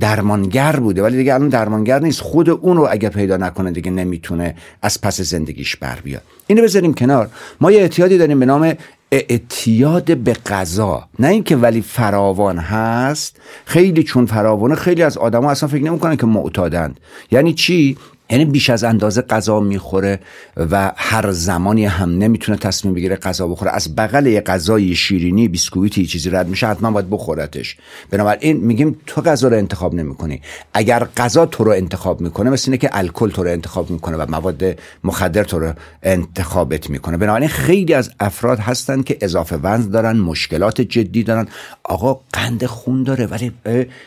درمانگر 0.00 0.76
بوده. 0.76 1.02
ولی 1.02 1.16
دیگه 1.16 1.34
الان 1.34 1.48
درمانگر 1.48 1.98
نیست. 1.98 2.20
خود 2.20 2.50
اون 2.50 2.76
رو 2.76 2.88
اگر 2.90 3.08
پیدا 3.08 3.36
نکنه 3.36 3.70
دیگه 3.70 3.90
نمی‌تونه 3.90 4.54
از 4.82 5.00
پس 5.00 5.20
زندگیش 5.20 5.76
بر 5.76 5.98
بیاد. 6.04 6.22
اینو 6.46 6.62
بذاریم 6.62 6.94
کنار. 6.94 7.28
ما 7.60 7.72
یه 7.72 7.80
اعتیادی 7.80 8.18
داریم 8.18 8.40
به 8.40 8.46
نام 8.46 8.74
اعتیاد 9.12 10.18
به 10.18 10.32
غذا. 10.32 11.08
نه 11.18 11.28
اینکه 11.28 11.56
ولی 11.56 11.82
فراوان 11.82 12.58
هست. 12.58 13.36
خیلی 13.64 14.02
چون 14.02 14.26
فراوانه 14.26 14.74
خیلی 14.74 15.02
از 15.02 15.18
آدما 15.18 15.50
اصلا 15.50 15.68
فکر 15.68 15.84
نمی‌کنن 15.84 16.16
که 16.16 16.26
معتادند. 16.26 17.00
یعنی 17.30 17.54
چی؟ 17.54 17.96
یعنی 18.30 18.44
بیش 18.44 18.70
از 18.70 18.84
اندازه 18.84 19.22
غذا 19.22 19.60
می‌خوره 19.60 20.20
و 20.56 20.92
هر 20.96 21.32
زمانی 21.32 21.84
هم 21.84 22.18
نمی‌تونه 22.18 22.58
تصمیم 22.58 22.94
بگیره 22.94 23.16
غذا 23.16 23.48
بخوره. 23.48 23.70
از 23.70 23.96
بغل 23.96 24.26
یه 24.26 24.40
غذای 24.40 24.94
شیرینی 24.94 25.48
بیسکویتی 25.48 26.06
چیزی 26.06 26.30
رد 26.30 26.48
میشه 26.48 26.66
حتما 26.66 26.90
باید 26.90 27.10
بخورتش. 27.10 27.76
بنابراین 28.10 28.56
میگیم 28.56 28.96
تو 29.06 29.20
غذا 29.20 29.48
رو 29.48 29.56
انتخاب 29.56 29.94
نمی‌کنی. 29.94 30.40
اگر 30.74 31.08
غذا 31.16 31.46
تو 31.46 31.64
رو 31.64 31.72
انتخاب 31.72 32.20
می‌کنه 32.20 32.50
مثل 32.50 32.70
اینه 32.70 32.78
که 32.78 32.90
الکل 32.92 33.30
تو 33.30 33.42
رو 33.42 33.50
انتخاب 33.50 33.90
می‌کنه 33.90 34.16
و 34.16 34.26
مواد 34.30 34.62
مخدر 35.04 35.44
تو 35.44 35.58
رو 35.58 35.72
انتخابت 36.02 36.90
می‌کنه. 36.90 37.16
بنابراین 37.16 37.48
خیلی 37.48 37.94
از 37.94 38.10
افراد 38.20 38.58
هستن 38.58 39.02
که 39.02 39.18
اضافه 39.20 39.56
وزن 39.56 39.90
دارن 39.90 40.16
مشکلات 40.18 40.80
جدی 40.80 41.22
دارن. 41.22 41.48
آقا 41.90 42.20
قند 42.32 42.66
خون 42.66 43.02
داره 43.02 43.26
ولی 43.26 43.52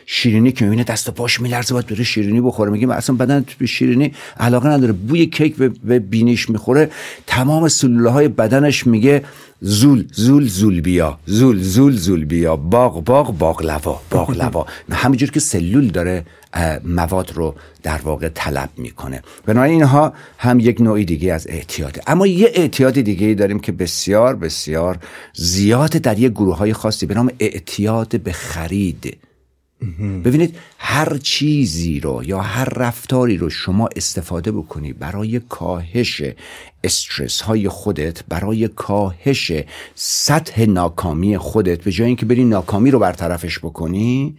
شیرینی 0.05 0.51
که 0.51 0.65
می‌بینه 0.65 0.83
دست 0.83 1.09
و 1.09 1.11
پاش 1.11 1.39
میلرزه 1.39 1.73
باید 1.73 1.87
بره 1.87 2.03
شیرینی 2.03 2.41
بخوره. 2.41 2.71
میگیم 2.71 2.89
اصلا 2.89 3.15
بدن 3.15 3.45
شیرینی 3.65 4.13
علاقه 4.39 4.69
نداره 4.69 4.93
بوی 4.93 5.25
کیک 5.25 5.55
به 5.83 5.99
بینیش 5.99 6.49
می‌خوره. 6.49 6.89
تمام 7.27 7.67
سلوله 7.67 8.09
های 8.09 8.27
بدنش 8.27 8.87
میگه 8.87 9.23
زول 9.65 10.07
زول 10.13 10.47
زول 10.47 10.81
بیا. 10.81 11.19
زول 11.25 11.61
زول 11.61 11.95
زول 11.95 12.25
بیا. 12.25 12.55
باغ 12.55 13.03
باغ 13.03 13.37
باغلوا 13.37 14.01
باغلوا 14.09 14.65
همینجور 14.91 15.31
که 15.31 15.39
سلول 15.39 15.87
داره 15.87 16.25
مواد 16.83 17.31
رو 17.33 17.55
در 17.83 17.97
واقع 18.03 18.29
طلب 18.29 18.69
می‌کنه. 18.77 19.21
بنابراین 19.45 19.73
اینها 19.73 20.13
هم 20.37 20.59
یک 20.59 20.81
نوعی 20.81 21.05
دیگه 21.05 21.33
از 21.33 21.47
اعتیاده. 21.49 22.01
اما 22.07 22.27
یه 22.27 22.51
اعتیاد 22.53 22.93
دیگه 22.93 23.33
داریم 23.33 23.59
که 23.59 23.71
بسیار 23.71 24.35
بسیار 24.35 24.97
زیاد 25.33 25.89
در 25.89 26.19
یه 26.19 26.29
گروه 26.29 26.57
های 26.57 26.73
خاصی 26.73 27.05
به 27.05 27.13
نام 27.13 27.31
اعتیاد 27.39 28.21
به 28.21 28.31
خرید. 28.31 29.17
ببینید 30.25 30.55
هر 30.77 31.17
چیزی 31.17 31.99
رو 31.99 32.23
یا 32.23 32.41
هر 32.41 32.65
رفتاری 32.65 33.37
رو 33.37 33.49
شما 33.49 33.89
استفاده 33.95 34.51
بکنی 34.51 34.93
برای 34.93 35.39
کاهش 35.39 36.21
استرس 36.83 37.41
های 37.41 37.69
خودت 37.69 38.23
برای 38.29 38.67
کاهش 38.67 39.51
سطح 39.95 40.65
ناکامی 40.65 41.37
خودت 41.37 41.83
به 41.83 41.91
جای 41.91 42.07
اینکه 42.07 42.25
بری 42.25 42.43
ناکامی 42.43 42.91
رو 42.91 42.99
برطرفش 42.99 43.59
بکنی 43.59 44.37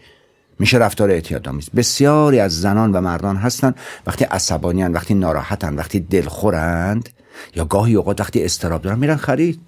میشه 0.59 0.79
رفتار 0.79 1.11
اعتیادآمیز. 1.11 1.71
بسیاری 1.71 2.41
از 2.41 2.61
زنان 2.61 2.93
و 2.93 3.01
مردان 3.01 3.37
هستن 3.37 3.75
وقتی 4.07 4.25
عصبانیان 4.25 4.93
وقتی 4.93 5.15
ناراحتن 5.15 5.75
وقتی 5.75 6.01
دلخورند 6.01 7.09
یا 7.57 7.65
گاهی 7.65 7.95
اوقات 7.95 8.21
وقتی 8.21 8.45
استراب 8.45 8.83
دارن 8.83 8.99
میرن 8.99 9.17
خرید. 9.17 9.61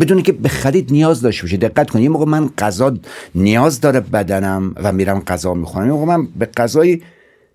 بدونی 0.00 0.22
که 0.22 0.32
به 0.32 0.48
خرید 0.48 0.92
نیاز 0.92 1.20
داشته 1.20 1.42
باشه 1.42 1.56
دقت 1.56 1.90
کنید 1.90 2.04
یه 2.04 2.10
موقع 2.10 2.24
من 2.24 2.50
غذا 2.58 2.96
نیاز 3.34 3.80
داره 3.80 4.00
بدنم 4.00 4.74
و 4.76 4.92
میرم 4.92 5.20
غذا 5.20 5.54
می‌خورم. 5.54 5.86
یه 5.86 6.04
من 6.04 6.26
به 6.26 6.46
غذای 6.56 7.02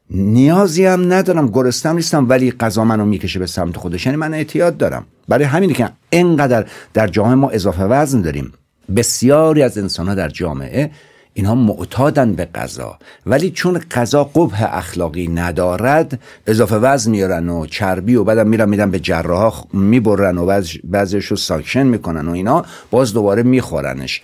نیازی 0.09 0.85
هم 0.85 1.13
ندارم. 1.13 1.47
گرستم 1.47 1.95
نیستم 1.95 2.29
ولی 2.29 2.51
غذا 2.51 2.83
منو 2.83 3.05
می‌کشه 3.05 3.39
به 3.39 3.45
سمت 3.45 3.77
خودش. 3.77 4.05
یعنی 4.05 4.17
من 4.17 4.33
اعتیاد 4.33 4.77
دارم. 4.77 5.05
برای 5.27 5.45
همینه 5.45 5.73
که 5.73 5.89
اینقدر 6.09 6.65
در 6.93 7.07
جامعه 7.07 7.35
ما 7.35 7.49
اضافه 7.49 7.83
وزن 7.83 8.21
داریم. 8.21 8.53
بسیاری 8.95 9.61
از 9.61 9.77
انسان 9.77 10.07
ها 10.07 10.15
در 10.15 10.29
جامعه 10.29 10.91
اینها 11.33 11.55
معتادن 11.55 12.33
به 12.33 12.45
غذا 12.45 12.97
ولی 13.25 13.51
چون 13.51 13.79
غذا 13.91 14.23
قبح 14.23 14.77
اخلاقی 14.77 15.27
ندارد 15.27 16.19
اضافه 16.47 16.75
وزن 16.75 17.11
میارن 17.11 17.49
و 17.49 17.65
چربی 17.65 18.15
و 18.15 18.23
بعدم 18.23 18.47
میرن 18.47 18.69
میدن 18.69 18.91
به 18.91 18.99
جراح 18.99 19.65
می‌برن 19.73 20.37
و 20.37 20.61
بعضیش 20.83 21.25
رو 21.25 21.37
ساکشن 21.37 21.83
می‌کنن 21.83 22.27
و 22.27 22.31
اینا 22.31 22.65
باز 22.91 23.13
دوباره 23.13 23.43
میخورنش. 23.43 24.21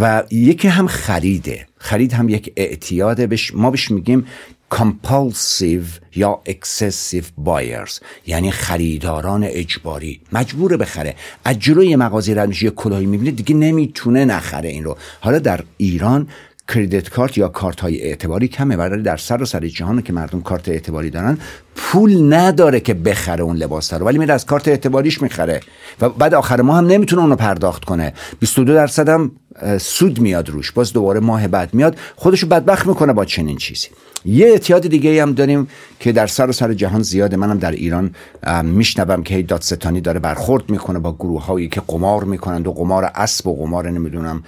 و 0.00 0.22
یکی 0.30 0.68
هم 0.68 0.86
خریده. 0.86 1.66
خرید 1.78 2.12
هم 2.12 2.28
یک 2.28 2.52
اعتیاده. 2.56 3.26
بش 3.26 3.54
ما 3.54 3.70
بهش 3.70 3.90
میگیم 3.90 4.26
compulsive 4.76 6.16
یا 6.16 6.40
excessive 6.48 7.46
buyers 7.46 8.00
یعنی 8.26 8.50
خریداران 8.50 9.44
اجباری. 9.44 10.20
مجبور 10.32 10.76
بخره. 10.76 11.14
از 11.44 11.58
جلوی 11.58 11.96
مغازه 11.96 12.34
رد 12.34 12.48
میشه 12.48 12.64
یه 12.64 12.70
کلاهی 12.70 13.06
می‌بینه 13.06 13.30
دیگه 13.30 13.54
نمی‌تونه 13.54 14.24
نخره 14.24 14.68
این 14.68 14.84
رو. 14.84 14.96
حالا 15.20 15.38
در 15.38 15.60
ایران 15.76 16.28
کردیت 16.68 17.08
کارت 17.08 17.38
یا 17.38 17.48
کارت 17.48 17.80
های 17.80 18.02
اعتباری 18.02 18.48
کمه 18.48 18.76
برای 18.76 19.02
در 19.02 19.16
سر 19.16 19.42
و 19.42 19.46
سر 19.46 19.68
جهان 19.68 20.02
که 20.02 20.12
مردم 20.12 20.40
کارت 20.40 20.68
اعتباری 20.68 21.10
دارن 21.10 21.38
پول 21.76 22.34
نداره 22.34 22.80
که 22.80 22.94
بخره 22.94 23.42
اون 23.42 23.56
لباس 23.56 23.92
رو 23.92 24.06
ولی 24.06 24.18
میره 24.18 24.34
از 24.34 24.46
کارت 24.46 24.68
اعتباریش 24.68 25.22
می‌خره. 25.22 25.60
و 26.00 26.08
بعد 26.08 26.34
آخر 26.34 26.60
ما 26.60 26.76
هم 26.76 26.86
نمی‌تونه 26.86 27.22
اونو 27.22 27.36
پرداخت 27.36 27.84
کنه. 27.84 28.12
22 28.40 28.74
درصد 28.74 29.08
هم 29.08 29.32
سود 29.80 30.20
میاد 30.20 30.48
روش. 30.48 30.72
باز 30.72 30.92
دوباره 30.92 31.20
ماه 31.20 31.48
بعد 31.48 31.74
میاد 31.74 31.96
خودشو 32.16 32.46
بدبخت 32.46 32.86
می‌کنه 32.86 33.12
با 33.12 33.24
چنین 33.24 33.56
چیزی. 33.56 33.88
یه 34.24 34.46
اعتیاد 34.46 34.86
دیگه 34.86 35.22
هم 35.22 35.32
داریم 35.32 35.68
که 36.00 36.12
در 36.12 36.26
سر 36.26 36.48
و 36.48 36.52
سر 36.52 36.74
جهان 36.74 37.02
زیاده. 37.02 37.36
منم 37.36 37.58
در 37.58 37.70
ایران 37.70 38.14
میشنوم 38.62 39.22
که 39.22 39.42
دادستانی 39.42 40.00
داره 40.00 40.20
برخورد 40.20 40.70
می‌کنه 40.70 40.98
با 40.98 41.12
گروه 41.12 41.46
هایی 41.46 41.68
که 41.68 41.82
قمار 41.86 42.24
می‌کنند 42.24 42.66
و 42.66 42.72
قمار 42.72 43.10
اسب 43.14 43.46
و 43.46 43.56
قمار 43.56 43.90
نمی‌دونم 43.90 44.42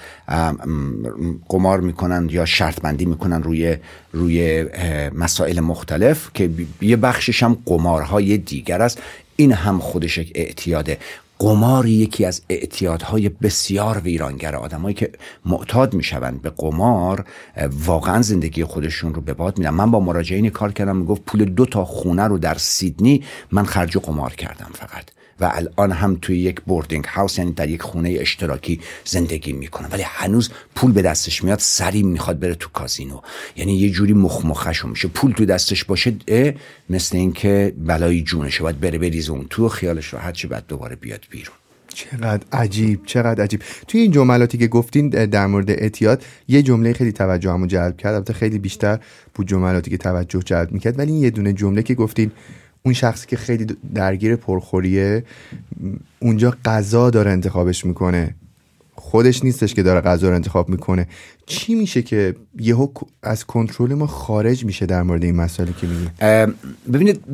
قمار 1.49 1.81
می‌کنند 1.81 2.33
یا 2.33 2.45
شرط 2.45 2.81
بندی 2.81 3.05
می‌کنن 3.05 3.43
روی 3.43 3.77
روی 4.13 4.67
مسائل 5.15 5.61
مختلف 5.61 6.31
که 6.35 6.51
یه 6.81 6.97
بخشش 6.97 7.43
هم 7.43 7.59
قمارهای 7.67 8.39
دیگر 8.39 8.83
است. 8.83 9.03
این 9.37 9.53
هم 9.53 9.79
خودش 9.79 10.19
یک 10.19 10.33
اعتیاده. 10.35 10.99
قمار 11.39 11.87
یکی 11.87 12.25
از 12.25 12.43
اعتیادهای 12.49 13.29
بسیار 13.29 13.99
ویرانگر 13.99 14.57
آدمایی 14.57 14.95
که 14.95 15.13
معتاد 15.45 15.95
می‌شوند 15.95 16.43
به 16.43 16.51
قمار 16.51 17.25
واقعا 17.73 18.23
زندگی 18.23 18.65
خودشون 18.65 19.15
رو 19.15 19.21
به 19.21 19.35
باد 19.35 19.59
میدن. 19.59 19.71
من 19.71 19.91
با 19.91 20.01
مراجعینی 20.01 20.51
کار 20.51 20.73
کردم 20.73 20.97
می‌گفت 20.97 21.23
پول 21.23 21.45
دو 21.45 21.67
تا 21.67 21.85
خونه 21.85 22.23
رو 22.23 22.39
در 22.39 22.55
سیدنی 22.55 23.25
من 23.53 23.65
خرج 23.65 23.97
قمار 23.97 24.33
کردم 24.33 24.71
فقط. 24.75 25.16
و 25.41 25.53
الان 25.55 25.93
هم 25.93 26.19
توی 26.23 26.39
یک 26.39 26.61
boarding 26.61 27.05
house 27.05 27.39
یعنی 27.39 27.53
در 27.53 27.69
یک 27.69 27.83
خونه 27.83 28.17
اشتراکی 28.21 28.81
زندگی 29.05 29.53
می‌کنه 29.53 29.89
ولی 29.89 30.03
هنوز 30.07 30.51
پول 30.75 30.93
به 30.93 31.03
دستش 31.03 31.45
میاد 31.45 31.59
سریع 31.59 32.03
می‌خواد 32.03 32.39
بره 32.39 32.55
تو 32.55 32.69
کازینو. 32.73 33.21
یعنی 33.57 33.77
یه 33.77 33.91
جوری 33.91 34.13
مخمخشو 34.13 34.89
میشه. 34.89 35.09
پول 35.09 35.33
تو 35.33 35.45
دستش 35.45 35.85
باشه 35.85 36.15
مثل 36.91 37.17
اینکه 37.17 37.75
بلای 37.79 38.23
جونشه. 38.23 38.63
باید 38.63 38.81
بره 38.81 38.99
بریزه 38.99 39.33
اون 39.33 39.47
تو 39.51 39.69
خیالش 39.69 40.15
راحت 40.15 40.35
چه 40.35 40.49
بعد 40.49 40.65
دوباره 40.69 40.97
بیاد 40.97 41.25
بیرون. 41.31 41.55
چقدر 41.95 42.47
عجیب 42.53 43.01
چقدر 43.07 43.45
عجیب. 43.45 43.63
توی 43.89 44.01
این 44.01 44.11
جملاتی 44.11 44.59
که 44.59 44.67
گفتین 44.67 45.09
در 45.09 45.47
مورد 45.47 45.71
اعتیاد 45.71 46.23
یه 46.49 46.63
جمله 46.63 46.93
خیلی 46.93 47.13
توجهمو 47.13 47.67
جلب 47.67 47.97
کرد. 47.97 48.15
البته 48.15 48.33
خیلی 48.33 48.59
بیشتر 48.59 48.99
بود 49.35 49.49
جملاتی 49.49 49.91
که 49.91 49.97
توجه 49.97 50.41
جلب 50.41 50.73
می‌کرد. 50.73 50.99
ولی 50.99 51.13
یه 51.13 51.31
دونه 51.31 51.53
جمله 51.53 51.83
که 51.83 51.95
گفتین 51.95 52.31
اون 52.87 52.95
شخصی 52.95 53.27
که 53.27 53.37
خیلی 53.37 53.67
درگیر 53.95 54.37
پرخوریه 54.37 55.25
اونجا 56.19 56.57
غذا 56.65 57.11
داره 57.11 57.31
انتخابش 57.31 57.85
می‌کنه. 57.85 58.35
خودش 58.97 59.45
نیستش 59.45 59.75
که 59.75 59.83
داره 59.83 60.01
غذا 60.01 60.29
رو 60.29 60.35
انتخاب 60.35 60.69
می‌کنه. 60.69 61.09
چی 61.47 61.75
میشه 61.75 62.03
که 62.03 62.37
یهو 62.59 62.89
از 63.23 63.45
کنترل 63.45 63.95
ما 63.95 64.07
خارج 64.07 64.65
میشه 64.65 64.87
در 64.87 65.03
مورد 65.03 65.25
این 65.25 65.37
مسئله 65.37 65.73
که 65.81 65.87
میگیم 65.87 66.11
ببینید 66.93 67.25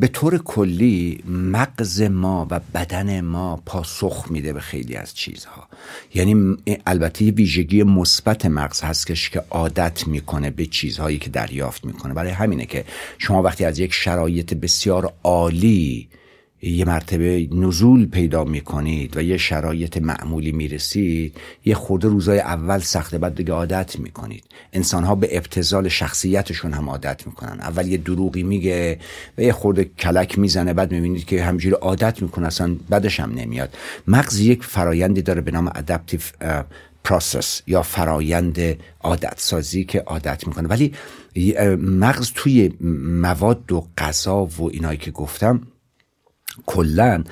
به 0.00 0.08
طور 0.08 0.38
کلی 0.38 1.24
مغز 1.28 2.02
ما 2.02 2.46
و 2.50 2.60
بدن 2.74 3.20
ما 3.20 3.62
پاسخ 3.66 4.26
میده 4.30 4.52
به 4.52 4.60
خیلی 4.60 4.96
از 4.96 5.14
چیزها. 5.14 5.68
یعنی 6.14 6.56
البته 6.86 7.24
یه 7.24 7.32
ویژگی 7.32 7.82
مثبت 7.82 8.46
مغز 8.46 8.80
هستش 8.80 9.30
که 9.30 9.42
عادت 9.50 10.06
می‌کنه 10.06 10.50
به 10.50 10.66
چیزهایی 10.66 11.18
که 11.18 11.30
دریافت 11.30 11.84
می‌کنه. 11.84 12.14
برای 12.14 12.30
همینه 12.30 12.66
که 12.66 12.84
شما 13.18 13.42
وقتی 13.42 13.64
از 13.64 13.78
یک 13.78 13.92
شرایط 13.92 14.54
بسیار 14.54 15.12
عالی 15.24 16.08
یه 16.62 16.84
مرتبه 16.84 17.48
نزول 17.52 18.06
پیدا 18.06 18.44
می‌کنید 18.44 19.16
و 19.16 19.22
یه 19.22 19.36
شرایط 19.36 19.96
معمولی 19.96 20.52
می‌رسید 20.52 21.36
یه 21.64 21.74
خورده 21.74 22.08
روزای 22.08 22.38
اول 22.38 22.78
سخته 22.78 23.18
بعد 23.18 23.34
دیگه 23.34 23.52
عادت 23.52 23.98
می‌کنید. 23.98 24.44
انسان 24.72 25.04
ها 25.04 25.14
به 25.14 25.36
ابتذال 25.36 25.88
شخصیتشون 25.88 26.72
هم 26.72 26.88
عادت 26.88 27.26
می‌کنن. 27.26 27.60
اول 27.60 27.86
یه 27.86 27.96
دروغی 27.96 28.42
میگه 28.42 28.98
و 29.38 29.42
یه 29.42 29.52
خورده 29.52 29.84
کلک 29.84 30.38
می‌زنه 30.38 30.72
بعد 30.72 30.92
می‌بینید 30.92 31.24
که 31.24 31.44
همینجوری 31.44 31.74
عادت 31.74 32.22
می‌کنه 32.22 32.46
اصلا 32.46 32.76
بدش 32.88 33.20
هم 33.20 33.32
نمیاد. 33.34 33.74
مغز 34.06 34.40
یک 34.40 34.64
فرایندی 34.64 35.22
داره 35.22 35.40
به 35.40 35.50
نام 35.50 35.66
adaptive 35.66 36.20
process 37.04 37.62
یا 37.66 37.82
فرایند 37.82 38.58
عادت 39.00 39.34
سازی 39.36 39.84
که 39.84 40.00
عادت 40.00 40.46
می‌کنه. 40.46 40.68
ولی 40.68 40.92
مغز 41.76 42.32
توی 42.34 42.72
مواد 43.22 43.72
و 43.72 43.86
غذا 43.98 44.44
و 44.44 44.70
اینایی 44.70 44.98
که 44.98 45.10
گفتم 45.10 45.60
کلا 46.66 47.24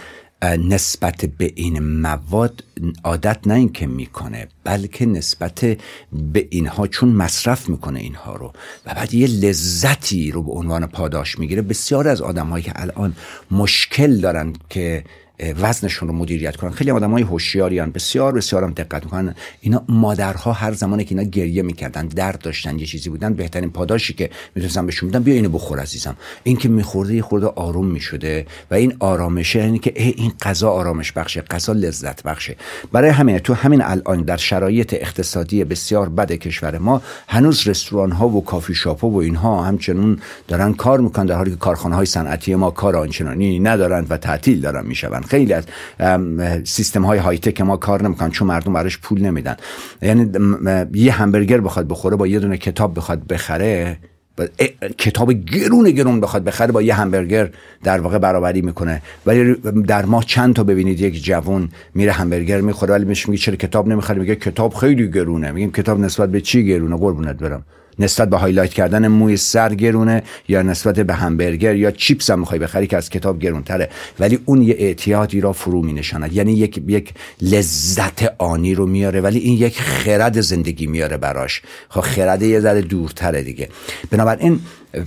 نسبت 0.42 1.24
به 1.24 1.52
این 1.54 1.78
مواد 2.00 2.64
عادت 3.04 3.38
نه 3.46 3.54
اینکه 3.54 3.86
می‌کنه 3.86 4.48
بلکه 4.64 5.06
نسبت 5.06 5.64
به 6.12 6.48
اینها 6.50 6.86
چون 6.86 7.08
مصرف 7.08 7.68
می‌کنه 7.68 8.00
اینها 8.00 8.36
رو. 8.36 8.52
و 8.86 8.94
بعد 8.94 9.14
یه 9.14 9.26
لذتی 9.26 10.30
رو 10.30 10.42
به 10.42 10.52
عنوان 10.52 10.86
پاداش 10.86 11.38
می‌گیره. 11.38 11.62
بسیار 11.62 12.08
از 12.08 12.22
آدمهایی 12.22 12.64
که 12.64 12.72
الان 12.74 13.16
مشکل 13.50 14.20
دارن 14.20 14.52
که 14.70 15.04
وزنشون 15.40 16.08
رو 16.08 16.14
مدیریت 16.14 16.56
کنن. 16.56 16.70
خیلی 16.70 16.90
آدمای 16.90 17.22
هوشیاریان 17.22 17.90
بسیار 17.90 18.32
بسیار 18.32 18.64
هم 18.64 18.70
دقت 18.70 19.04
می‌کنن. 19.04 19.34
اینا 19.60 19.84
مادرها 19.88 20.52
هر 20.52 20.72
زمانی 20.72 21.04
که 21.04 21.14
اینا 21.14 21.30
گریه 21.30 21.62
می‌کردن 21.62 22.06
درد 22.06 22.38
داشتن 22.38 22.78
یه 22.78 22.86
چیزی 22.86 23.10
بودن 23.10 23.34
بهترین 23.34 23.70
پاداشی 23.70 24.14
که 24.14 24.30
می‌تونستن 24.54 24.86
بهشون 24.86 25.08
بدن 25.08 25.22
بیا 25.22 25.34
اینو 25.34 25.48
بخور 25.48 25.80
عزیزم. 25.80 26.16
این 26.42 26.56
که 26.56 26.68
میخورده 26.68 27.14
یه 27.14 27.22
خورده 27.22 27.46
آروم 27.46 27.86
می‌شده 27.86 28.46
و 28.70 28.74
این 28.74 28.96
آرامشه 28.98 29.58
یعنی 29.58 29.78
که 29.78 29.92
این 29.96 30.32
غذا 30.42 30.70
آرامش 30.70 31.12
بخشه 31.12 31.40
غذا 31.40 31.72
لذت 31.72 32.22
بخشه. 32.22 32.56
برای 32.92 33.10
همین 33.10 33.38
تو 33.38 33.54
همین 33.54 33.82
الان 33.82 34.22
در 34.22 34.36
شرایط 34.36 34.94
اقتصادی 34.94 35.64
بسیار 35.64 36.08
بد 36.08 36.32
کشور 36.32 36.78
ما 36.78 37.02
هنوز 37.28 37.68
رستوران 37.68 38.12
ها 38.12 38.28
و 38.28 38.44
کافی 38.44 38.74
شاپ 38.74 39.04
و 39.04 39.16
اینها 39.16 39.64
همچنون 39.64 40.18
دارن 40.48 40.72
کار 40.72 41.00
می‌کنن 41.00 41.26
در 41.26 41.34
حالی 41.34 41.50
که 41.50 41.56
کارخانه 41.56 41.94
های 41.94 42.06
صنعتی 42.06 42.54
ما 42.54 42.70
کار 42.70 42.96
آنچنانی 42.96 43.58
ندارن 43.58 44.06
و 44.08 44.16
تعطیل 44.16 44.60
دارن 44.60 44.86
میشون 44.86 45.25
خیلی 45.28 45.52
از 45.52 45.64
سیستم 46.64 47.02
های 47.02 47.18
high 47.18 47.38
tech 47.38 47.60
ما 47.60 47.76
کار 47.76 48.02
نمی‌کنن 48.02 48.30
چون 48.30 48.48
مردم 48.48 48.72
براش 48.72 48.98
پول 48.98 49.22
نمیدن. 49.22 49.56
یعنی 50.02 50.30
یه 50.94 51.12
همبرگر 51.12 51.60
بخواد 51.60 51.88
بخوره 51.88 52.16
با 52.16 52.26
یه 52.26 52.38
دونه 52.38 52.56
کتاب 52.56 52.94
بخواد 52.94 53.26
بخره 53.26 53.98
کتاب 54.98 55.32
گرون 55.32 55.90
گرون 55.90 56.20
بخواد 56.20 56.44
بخره 56.44 56.72
با 56.72 56.82
یه 56.82 56.94
همبرگر 56.94 57.50
در 57.84 58.00
واقع 58.00 58.18
برابری 58.18 58.62
می‌کنه. 58.62 59.02
ولی 59.26 59.54
در 59.86 60.04
ما 60.04 60.22
چند 60.22 60.54
تا 60.54 60.64
ببینید 60.64 61.00
یک 61.00 61.24
جوون 61.24 61.68
میره 61.94 62.12
همبرگر 62.12 62.60
می‌خوره 62.60 62.92
ولی 62.92 63.04
میشه 63.04 63.30
میگه 63.30 63.42
چرا 63.42 63.56
کتاب 63.56 63.88
نمی‌خره 63.88 64.18
میگه 64.18 64.36
کتاب 64.36 64.74
خیلی 64.74 65.10
گرونه. 65.10 65.52
میگیم 65.52 65.72
کتاب 65.72 66.00
نسبت 66.00 66.30
به 66.30 66.40
چی 66.40 66.66
گرونه؟ 66.66 66.96
قربونت 66.96 67.36
برم. 67.36 67.62
نسبت 67.98 68.30
به 68.30 68.36
highlight 68.36 68.74
کردن 68.74 69.08
موی 69.08 69.36
سر 69.36 69.74
گرونه 69.74 70.22
یا 70.48 70.62
نسبت 70.62 71.00
به 71.00 71.14
همبرگر 71.14 71.76
یا 71.76 71.90
چیپس 71.90 72.30
هم 72.30 72.40
می‌خوای 72.40 72.58
بخری 72.58 72.86
که 72.86 72.96
از 72.96 73.10
کتاب 73.10 73.38
گرونتره. 73.38 73.88
ولی 74.20 74.38
اون 74.44 74.62
یه 74.62 74.76
اعتیادی 74.78 75.40
را 75.40 75.52
فرو 75.52 75.82
می 75.82 75.92
نشاند 75.92 76.32
یعنی 76.32 76.52
یک 76.52 76.82
یک 76.88 77.14
لذت 77.42 78.34
آنی 78.38 78.74
رو 78.74 78.86
میاره 78.86 79.20
ولی 79.20 79.38
این 79.38 79.58
یک 79.58 79.80
خرد 79.80 80.40
زندگی 80.40 80.86
میاره 80.86 81.16
براش. 81.16 81.62
خب 81.88 82.00
خرد 82.00 82.42
یه 82.42 82.60
ذره 82.60 82.80
دورتره 82.80 83.42
دیگه. 83.42 83.68
بنابراین 84.10 84.60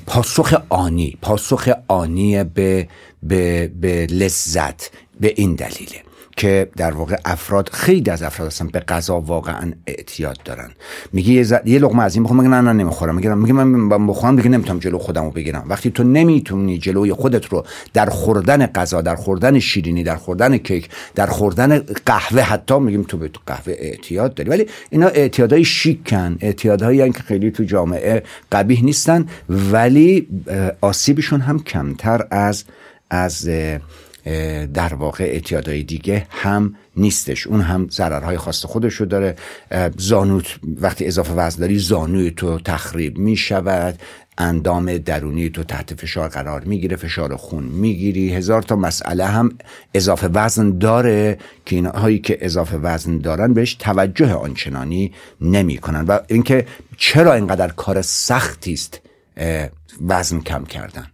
پاسخ 0.05 0.53
آنی 0.69 1.17
پاسخ 1.22 1.69
آنی 1.88 2.43
به 2.43 2.88
به, 3.24 3.72
به 3.81 4.08
لذت 4.12 4.89
به 5.19 5.34
این 5.36 5.55
دلیله. 5.55 6.09
که 6.39 6.69
در 6.77 6.91
واقع 6.91 7.15
افراد 7.25 7.69
خیلی 7.74 8.12
از 8.12 8.24
افراد 8.24 8.48
هستن 8.48 8.67
به 8.67 8.79
غذا 8.79 9.19
واقعا 9.19 9.72
اعتیاد 9.88 10.39
دارن. 10.46 10.72
میگه 11.13 11.34
یه, 11.34 11.43
ز... 11.43 11.53
یه 11.65 11.79
لقمه 11.79 12.03
از 12.03 12.15
این 12.15 12.24
بخورم 12.24 12.39
میگه 12.39 12.50
نه 12.50 12.62
نه 12.62 12.74
نمی‌خورم. 12.74 13.15
میگه 13.15 13.36
میگه 13.36 13.53
من 13.53 14.08
بخورم 14.08 14.36
دیگه 14.36 14.50
نمی‌تونم 14.50 14.79
جلو 14.79 14.98
خودم 14.98 15.24
رو 15.24 15.31
بگیرم. 15.31 15.65
وقتی 15.69 15.91
تو 15.91 16.03
نمی‌تونی 16.03 16.77
جلوی 16.77 17.13
خودت 17.13 17.46
رو 17.46 17.65
در 17.93 18.05
خوردن 18.05 18.65
غذا 18.65 19.01
در 19.01 19.15
خوردن 19.15 19.60
شیرینی 19.60 20.03
در 20.03 20.15
خوردن 20.15 20.58
کیک 20.58 20.89
در 21.15 21.25
خوردن 21.25 21.79
قهوه 22.05 22.41
حتی 22.41 22.79
میگیم 22.79 23.03
تو 23.03 23.17
به 23.17 23.29
قهوه 23.46 23.74
اعتیاد 23.77 24.34
داری. 24.34 24.50
ولی 24.50 24.65
اینا 24.89 25.08
اعتیادهای 25.08 25.65
شیکن 25.65 26.38
اعتیادهایی 26.41 27.12
که 27.12 27.24
خیلی 27.24 27.51
تو 27.51 27.63
جامعه 27.63 28.24
قبیح 28.51 28.84
نیستن 28.84 29.25
ولی 29.50 30.27
آسیبشون 30.81 31.41
هم 31.41 31.63
کمتر 31.63 32.27
از 32.31 32.63
از 33.10 33.50
در 34.74 34.94
واقع 34.94 35.24
اعتیادهای 35.24 35.84
دیگه 35.84 36.28
هم 36.30 36.76
نیستش. 36.98 37.48
اون 37.48 37.62
هم 37.62 37.88
ضررهای 37.92 38.38
خاص 38.38 38.66
خودشو 38.66 39.06
داره. 39.06 39.36
زانوت 39.98 40.60
وقتی 40.82 41.06
اضافه 41.06 41.34
وزن 41.34 41.60
داری 41.60 41.80
زانوی 41.80 42.32
تو 42.32 42.60
تخریب 42.60 43.18
می 43.18 43.38
شود 43.38 44.00
اندام 44.38 44.98
درونی 44.98 45.50
تو 45.50 45.64
تحت 45.64 45.94
فشار 46.02 46.30
قرار 46.30 46.64
می‌گیره 46.64 46.96
فشار 46.96 47.36
خون 47.36 47.64
می‌گیری. 47.64 48.36
هزار 48.36 48.62
تا 48.62 48.76
مسئله 48.76 49.26
هم 49.26 49.58
اضافه 49.94 50.28
وزن 50.28 50.78
داره 50.78 51.38
که 51.66 51.76
اینهایی 51.76 52.20
که 52.20 52.38
اضافه 52.42 52.78
وزن 52.78 53.18
دارن 53.18 53.54
بهش 53.54 53.74
توجه 53.74 54.34
آنچنانی 54.34 55.14
نمی‌کنن. 55.42 56.06
و 56.06 56.20
اینکه 56.28 56.66
چرا 56.98 57.34
اینقدر 57.34 57.68
کار 57.68 58.02
سختی 58.02 58.74
است 58.74 59.02
وزن 60.08 60.40
کم 60.40 60.66
کردن؟ 60.66 61.08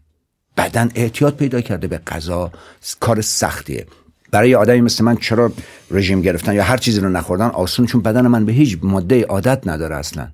بدن 0.57 0.91
اعتیاد 0.95 1.35
پیدا 1.35 1.61
کرده 1.61 1.87
به 1.87 1.97
غذا 1.97 2.51
کار 2.99 3.21
سختیه. 3.21 3.85
برای 4.31 4.55
آدمی 4.55 4.81
مثل 4.81 5.03
من 5.03 5.17
چرا 5.17 5.51
رژیم 5.91 6.21
گرفتن 6.21 6.53
یا 6.53 6.63
هر 6.63 6.77
چیزی 6.77 6.99
رو 6.99 7.09
نخوردن 7.09 7.47
آسون 7.47 7.85
چون 7.85 8.01
بدن 8.01 8.27
من 8.27 8.45
به 8.45 8.51
هیچ 8.51 8.77
ماده 8.81 9.25
عادت 9.25 9.67
نداره 9.67 9.95
اصلا. 9.95 10.27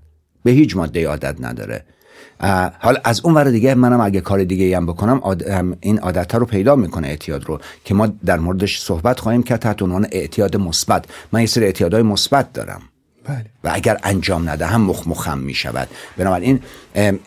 به 0.44 0.52
هیچ 0.52 0.76
ماده 0.76 1.08
عادت 1.08 1.36
نداره. 1.40 1.86
حالا 2.80 3.00
از 3.04 3.22
اون 3.24 3.34
ور 3.34 3.50
دیگه 3.50 3.76
منم 3.76 4.02
اگه 4.02 4.22
کار 4.22 4.44
دیگه 4.44 4.78
هم 4.78 4.86
بکنم 4.86 5.22
این 5.80 6.00
عادت 6.00 6.36
رو 6.36 6.46
پیدا 6.46 6.76
می‌کنه 6.76 7.08
اعتیاد 7.08 7.46
رو 7.46 7.60
که 7.86 7.94
ما 7.94 8.08
در 8.26 8.40
موردش 8.40 8.80
صحبت 8.80 9.20
خواهیم 9.20 9.44
کرد 9.44 9.60
تحت 9.60 9.82
عنوان 9.82 10.08
اعتیاد 10.12 10.58
مثبت. 10.58 11.06
من 11.32 11.40
یه 11.42 11.46
سری 11.46 11.66
اعتیادهای 11.66 12.04
مثبت 12.04 12.54
دارم. 12.54 12.82
بله. 13.26 13.46
و 13.64 13.72
اگر 13.74 13.98
انجام 14.04 14.50
ندهم 14.50 14.82
مخ 14.82 15.08
مخم 15.08 15.38
می 15.38 15.54
شود. 15.54 15.88
بنابراین 16.18 16.60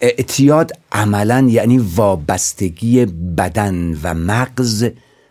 اعتیاد 0.00 0.72
عملا 0.92 1.46
یعنی 1.50 1.78
وابستگی 1.78 3.06
بدن 3.06 3.98
و 4.02 4.14
مغز 4.14 4.88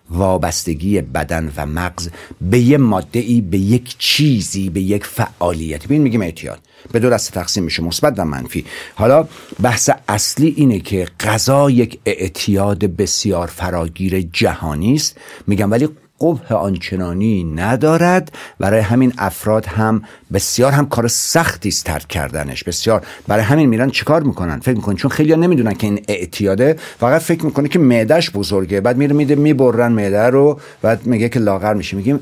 وابستگی 0.10 1.02
بدن 1.02 1.52
و 1.58 1.66
مغز 1.66 2.10
به 2.42 2.60
یه 2.60 2.78
ماده 2.78 3.20
ای 3.20 3.42
به 3.42 3.58
یک 3.58 3.96
چیزی 3.98 4.70
به 4.70 4.82
یک 4.82 5.06
فعالیتی 5.06 5.88
ببین 5.88 6.02
میگیم 6.02 6.22
اعتیاد. 6.22 6.60
به 6.92 7.00
دو 7.00 7.10
دسته 7.10 7.32
تقسیم 7.32 7.64
میشه 7.64 7.84
مثبت 7.84 8.14
و 8.18 8.26
منفی. 8.26 8.66
حالا 8.96 9.28
بحث 9.62 9.90
اصلی 10.08 10.54
اینه 10.58 10.80
که 10.80 11.08
غذا 11.20 11.70
یک 11.70 12.00
اعتیاد 12.06 12.80
بسیار 12.80 13.48
فراگیر 13.48 14.22
جهانی 14.22 14.94
است. 14.94 15.18
میگم 15.48 15.72
ولی 15.72 15.90
قبه 16.24 16.56
آنچنانی 16.56 17.44
ندارد. 17.44 18.32
برای 18.60 18.80
همین 18.80 19.14
افراد 19.18 19.66
هم 19.66 20.04
بسیار 20.34 20.72
هم 20.72 20.86
کار 20.86 21.08
سختی 21.08 21.70
است 21.70 21.86
ترک 21.86 22.08
کردنش. 22.08 22.64
بسیار. 22.64 23.06
برای 23.28 23.44
همین 23.44 23.70
میرن 23.70 23.90
چیکار 23.90 24.24
می‌کنن؟ 24.24 24.60
فکر 24.60 24.76
می‌کنن. 24.76 24.96
چون 24.96 25.12
خیلی 25.12 25.36
نمی‌دونن 25.36 25.74
که 25.74 25.88
این 25.88 26.02
اعتیاده. 26.08 26.76
فقط 27.00 27.22
فکر 27.22 27.46
می‌کنه 27.46 27.70
که 27.70 27.80
معدش 27.80 28.32
بزرگه. 28.32 28.82
بعد 28.82 28.98
میره 28.98 29.14
میده 29.14 29.36
می‌برن 29.36 29.92
معده 29.92 30.24
رو. 30.24 30.60
بعد 30.82 31.06
میگه 31.06 31.30
که 31.30 31.40
لاغر 31.40 31.74
میشه. 31.74 31.98
میگیم 31.98 32.20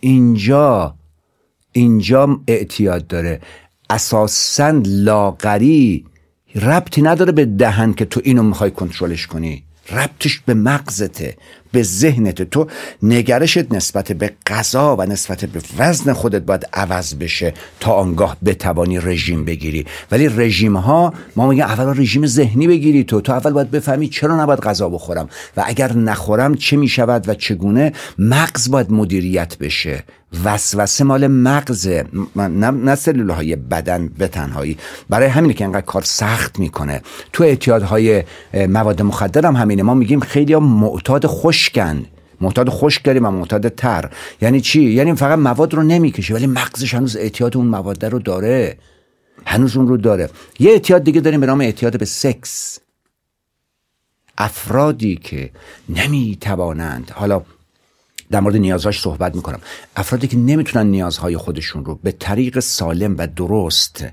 اینجا 0.00 0.94
اینجا 1.72 2.40
اعتیاد 2.46 3.06
داره. 3.06 3.40
اساسا 3.90 4.82
لاغری 4.86 6.04
ربطی 6.54 7.02
نداره 7.02 7.32
به 7.32 7.44
دهن 7.44 7.92
که 7.92 8.04
تو 8.04 8.20
اینو 8.24 8.42
می‌خوای 8.42 8.70
کنترلش 8.70 9.26
کنی. 9.26 9.64
ربطش 9.92 10.40
به 10.46 10.54
مغزته. 10.54 11.36
به 11.72 11.82
ذهنت 11.82 12.42
تو 12.42 12.66
نگرشت 13.02 13.72
نسبت 13.72 14.12
به 14.12 14.30
غذا 14.46 14.96
و 14.96 15.02
نسبت 15.02 15.44
به 15.44 15.60
وزن 15.78 16.12
خودت 16.12 16.42
باید 16.42 16.68
عوض 16.72 17.14
بشه 17.14 17.54
تا 17.80 17.92
آنگاه 17.92 18.36
بتوانی 18.44 18.98
رژیم 18.98 19.44
بگیری. 19.44 19.86
ولی 20.10 20.28
رژیم 20.28 20.76
ها 20.76 21.14
ما 21.36 21.48
میگن 21.48 21.62
اول 21.62 22.00
رژیم 22.00 22.26
ذهنی 22.26 22.66
بگیری 22.66 23.04
تو. 23.04 23.20
تو 23.20 23.32
اول 23.32 23.52
باید 23.52 23.70
بفهمی 23.70 24.08
چرا 24.08 24.42
نباید 24.42 24.60
غذا 24.60 24.88
بخورم. 24.88 25.28
و 25.56 25.62
اگر 25.66 25.92
نخورم 25.92 26.54
چه 26.54 26.76
می‌شود 26.76 27.28
و 27.28 27.34
چگونه؟ 27.34 27.92
مغز 28.18 28.70
باید 28.70 28.90
مدیریت 28.90 29.58
بشه. 29.58 30.04
وسوسه 30.44 31.04
مال 31.04 31.26
مغز 31.26 31.88
نه, 32.36 32.70
نه 32.70 33.32
های 33.34 33.56
بدن 33.56 34.08
به 34.08 34.28
تنهایی. 34.28 34.78
برای 35.08 35.28
همینه 35.28 35.54
که 35.54 35.64
انقدر 35.64 35.86
کار 35.86 36.02
سخت 36.02 36.58
می‌کنه. 36.58 37.02
تو 37.32 37.44
اعتیادهای 37.44 38.24
مواد 38.54 39.02
مخدر 39.02 39.46
هم 39.46 39.56
همینه. 39.56 39.82
ما 39.82 39.94
میگیم 39.94 40.20
خیلی 40.20 40.56
معتاد 40.56 41.26
خشکن. 41.26 42.06
معتاد 42.40 42.68
خشک 42.68 43.04
داریم 43.04 43.24
و 43.24 43.30
معتاد 43.30 43.68
تر. 43.68 44.10
یعنی 44.40 44.60
چی؟ 44.60 44.82
یعنی 44.82 45.14
فقط 45.14 45.38
مواد 45.38 45.74
رو 45.74 45.82
نمی‌کشه 45.82 46.34
ولی 46.34 46.46
مغزش 46.46 46.94
هنوز 46.94 47.16
اعتیاد 47.16 47.56
اون 47.56 47.66
مواد 47.66 48.04
رو 48.04 48.18
داره. 48.18 48.78
هنوز 49.46 49.76
اون 49.76 49.88
رو 49.88 49.96
داره. 49.96 50.30
یه 50.58 50.70
اعتیاد 50.70 51.04
دیگه 51.04 51.20
داریم 51.20 51.40
به 51.40 51.46
نام 51.46 51.60
اعتیاد 51.60 51.98
به 51.98 52.04
سکس. 52.04 52.78
افرادی 54.38 55.16
که 55.16 55.50
نمی‌توانند 55.88 57.10
حالا 57.14 57.42
در 58.30 58.40
مورد 58.40 58.56
نیازهاش 58.56 59.00
صحبت 59.00 59.36
می‌کنم. 59.36 59.60
افرادی 59.96 60.26
که 60.26 60.36
نمی‌تونن 60.36 60.86
نیازهای 60.86 61.36
خودشون 61.36 61.84
رو 61.84 61.98
به 62.02 62.12
طریق 62.12 62.60
سالم 62.60 63.14
و 63.18 63.26
درست 63.26 64.04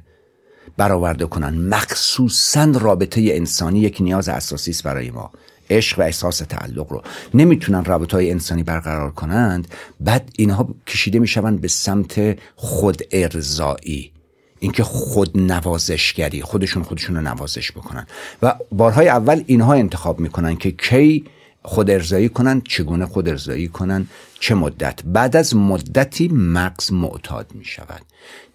برآورده 0.77 1.25
کنن 1.25 1.57
مخصوصا 1.57 2.65
رابطه 2.65 3.21
انسانی 3.21 3.79
یک 3.79 3.97
نیاز 4.01 4.29
اساسی 4.29 4.71
است 4.71 4.83
برای 4.83 5.11
ما. 5.11 5.31
عشق 5.69 5.99
و 5.99 6.01
احساس 6.01 6.37
تعلق 6.37 6.91
رو. 6.91 7.01
نمی‌تونن 7.33 7.85
رابطه 7.85 8.17
های 8.17 8.31
انسانی 8.31 8.63
برقرار 8.63 9.11
کنند 9.11 9.67
بعد 9.99 10.31
اینها 10.35 10.67
کشیده 10.87 11.19
می‌شوند 11.19 11.61
به 11.61 11.67
سمت 11.67 12.39
خود 12.55 13.01
ارزایی 13.11 14.11
اینکه 14.59 14.83
خود 14.83 15.37
نوازشگری 15.37 16.41
خودشون 16.41 16.83
خودشون 16.83 17.15
رو 17.15 17.21
نوازش 17.21 17.71
بکنن. 17.71 18.07
و 18.43 18.55
بارهای 18.71 19.07
اول 19.07 19.43
اینها 19.47 19.73
انتخاب 19.73 20.19
می‌کنن 20.19 20.55
که 20.55 20.71
کی 20.71 21.25
خود 21.63 21.89
ارزایی 21.91 22.29
کنن 22.29 22.61
چگونه 22.61 23.05
خود 23.05 23.29
ارزایی 23.29 23.67
کنن 23.67 24.07
چه 24.39 24.55
مدت. 24.55 24.99
بعد 25.05 25.35
از 25.35 25.55
مدتی 25.55 26.27
مغز 26.27 26.93
معتاد 26.93 27.51
می 27.53 27.65
شود 27.65 28.01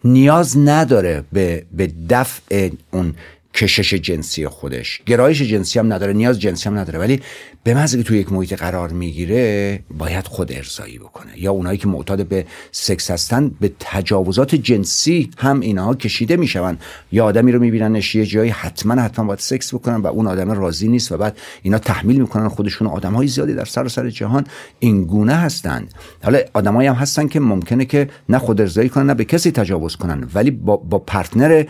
نیاز 0.05 0.59
نداره 0.59 1.25
به, 1.33 1.67
به 1.73 1.93
دفع 2.11 2.71
اون 2.91 3.15
کشش 3.55 3.95
جنسی 3.95 4.49
خودش. 4.49 5.03
گرایش 5.07 5.43
جنسی 5.43 5.79
هم 5.79 5.93
نداره 5.93 6.13
نیاز 6.13 6.41
جنسی 6.41 6.69
هم 6.69 6.79
نداره. 6.79 6.99
ولی 6.99 7.21
به 7.65 7.75
که 7.75 8.03
توی 8.03 8.19
یک 8.19 8.33
محیط 8.33 8.55
قرار 8.55 8.89
می‌گیره 8.89 9.81
باید 9.99 10.27
خود 10.27 10.53
ارزایی 10.53 10.99
بکنه. 10.99 11.31
یا 11.37 11.53
اونایی 11.53 11.79
که 11.79 11.89
معتاد 11.89 12.27
به 12.27 12.47
سکس 12.73 13.11
هستن 13.11 13.49
به 13.61 13.73
تجاوزات 13.81 14.55
جنسی 14.55 15.31
هم 15.39 15.61
اینها 15.61 15.95
کشیده 15.95 16.37
میشون 16.37 16.79
یا 17.13 17.25
آدمی 17.25 17.53
رو 17.53 17.61
میبیننش 17.61 18.15
یه 18.15 18.27
جایی 18.27 18.51
حتما 18.51 19.03
حتما 19.03 19.25
باید 19.25 19.39
سکس 19.39 19.75
بکنن 19.75 19.97
و 19.97 20.07
اون 20.07 20.27
آدم 20.27 20.51
راضی 20.51 20.89
نیست 20.89 21.13
و 21.13 21.17
بعد 21.17 21.39
اینا 21.63 21.79
تحمیل 21.79 22.21
می‌کنن 22.21 22.49
خودشون 22.49 22.89
آدم 22.89 23.13
های 23.13 23.27
زیادی 23.27 23.55
در 23.55 23.65
سر 23.65 23.89
سر 23.89 24.11
جهان. 24.11 24.47
این 24.79 25.05
گونه 25.05 25.35
هستند. 25.35 25.95
حالا 26.23 26.39
آدمایی 26.55 26.89
هم 26.89 26.95
هستن 26.95 27.29
که 27.29 27.41
ممکنه 27.41 27.85
که 27.85 28.09
نه 28.29 28.39
خود 28.39 28.61
ارزایی 28.61 28.89
کنن 28.89 29.07
نه 29.07 29.15
به 29.15 29.25
کسی 29.25 29.51
تجاوز 29.51 29.97
کنن. 29.97 30.29
ولی 30.35 30.51
با, 30.51 30.77
با 30.77 30.99
پارتنر 30.99 31.65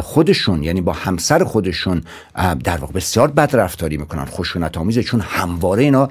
خودشون 0.00 0.62
یعنی 0.62 0.80
با 0.80 0.92
همسر 0.92 1.25
خودشون 1.44 2.02
در 2.64 2.76
واقع 2.76 2.92
بسیار 2.92 3.30
بد 3.30 3.56
رفتاری 3.56 3.96
می‌کنن 3.96 4.24
خشونت 4.24 4.78
آمیزه 4.78 5.02
چون 5.02 5.20
همواره 5.20 5.82
اینا 5.82 6.08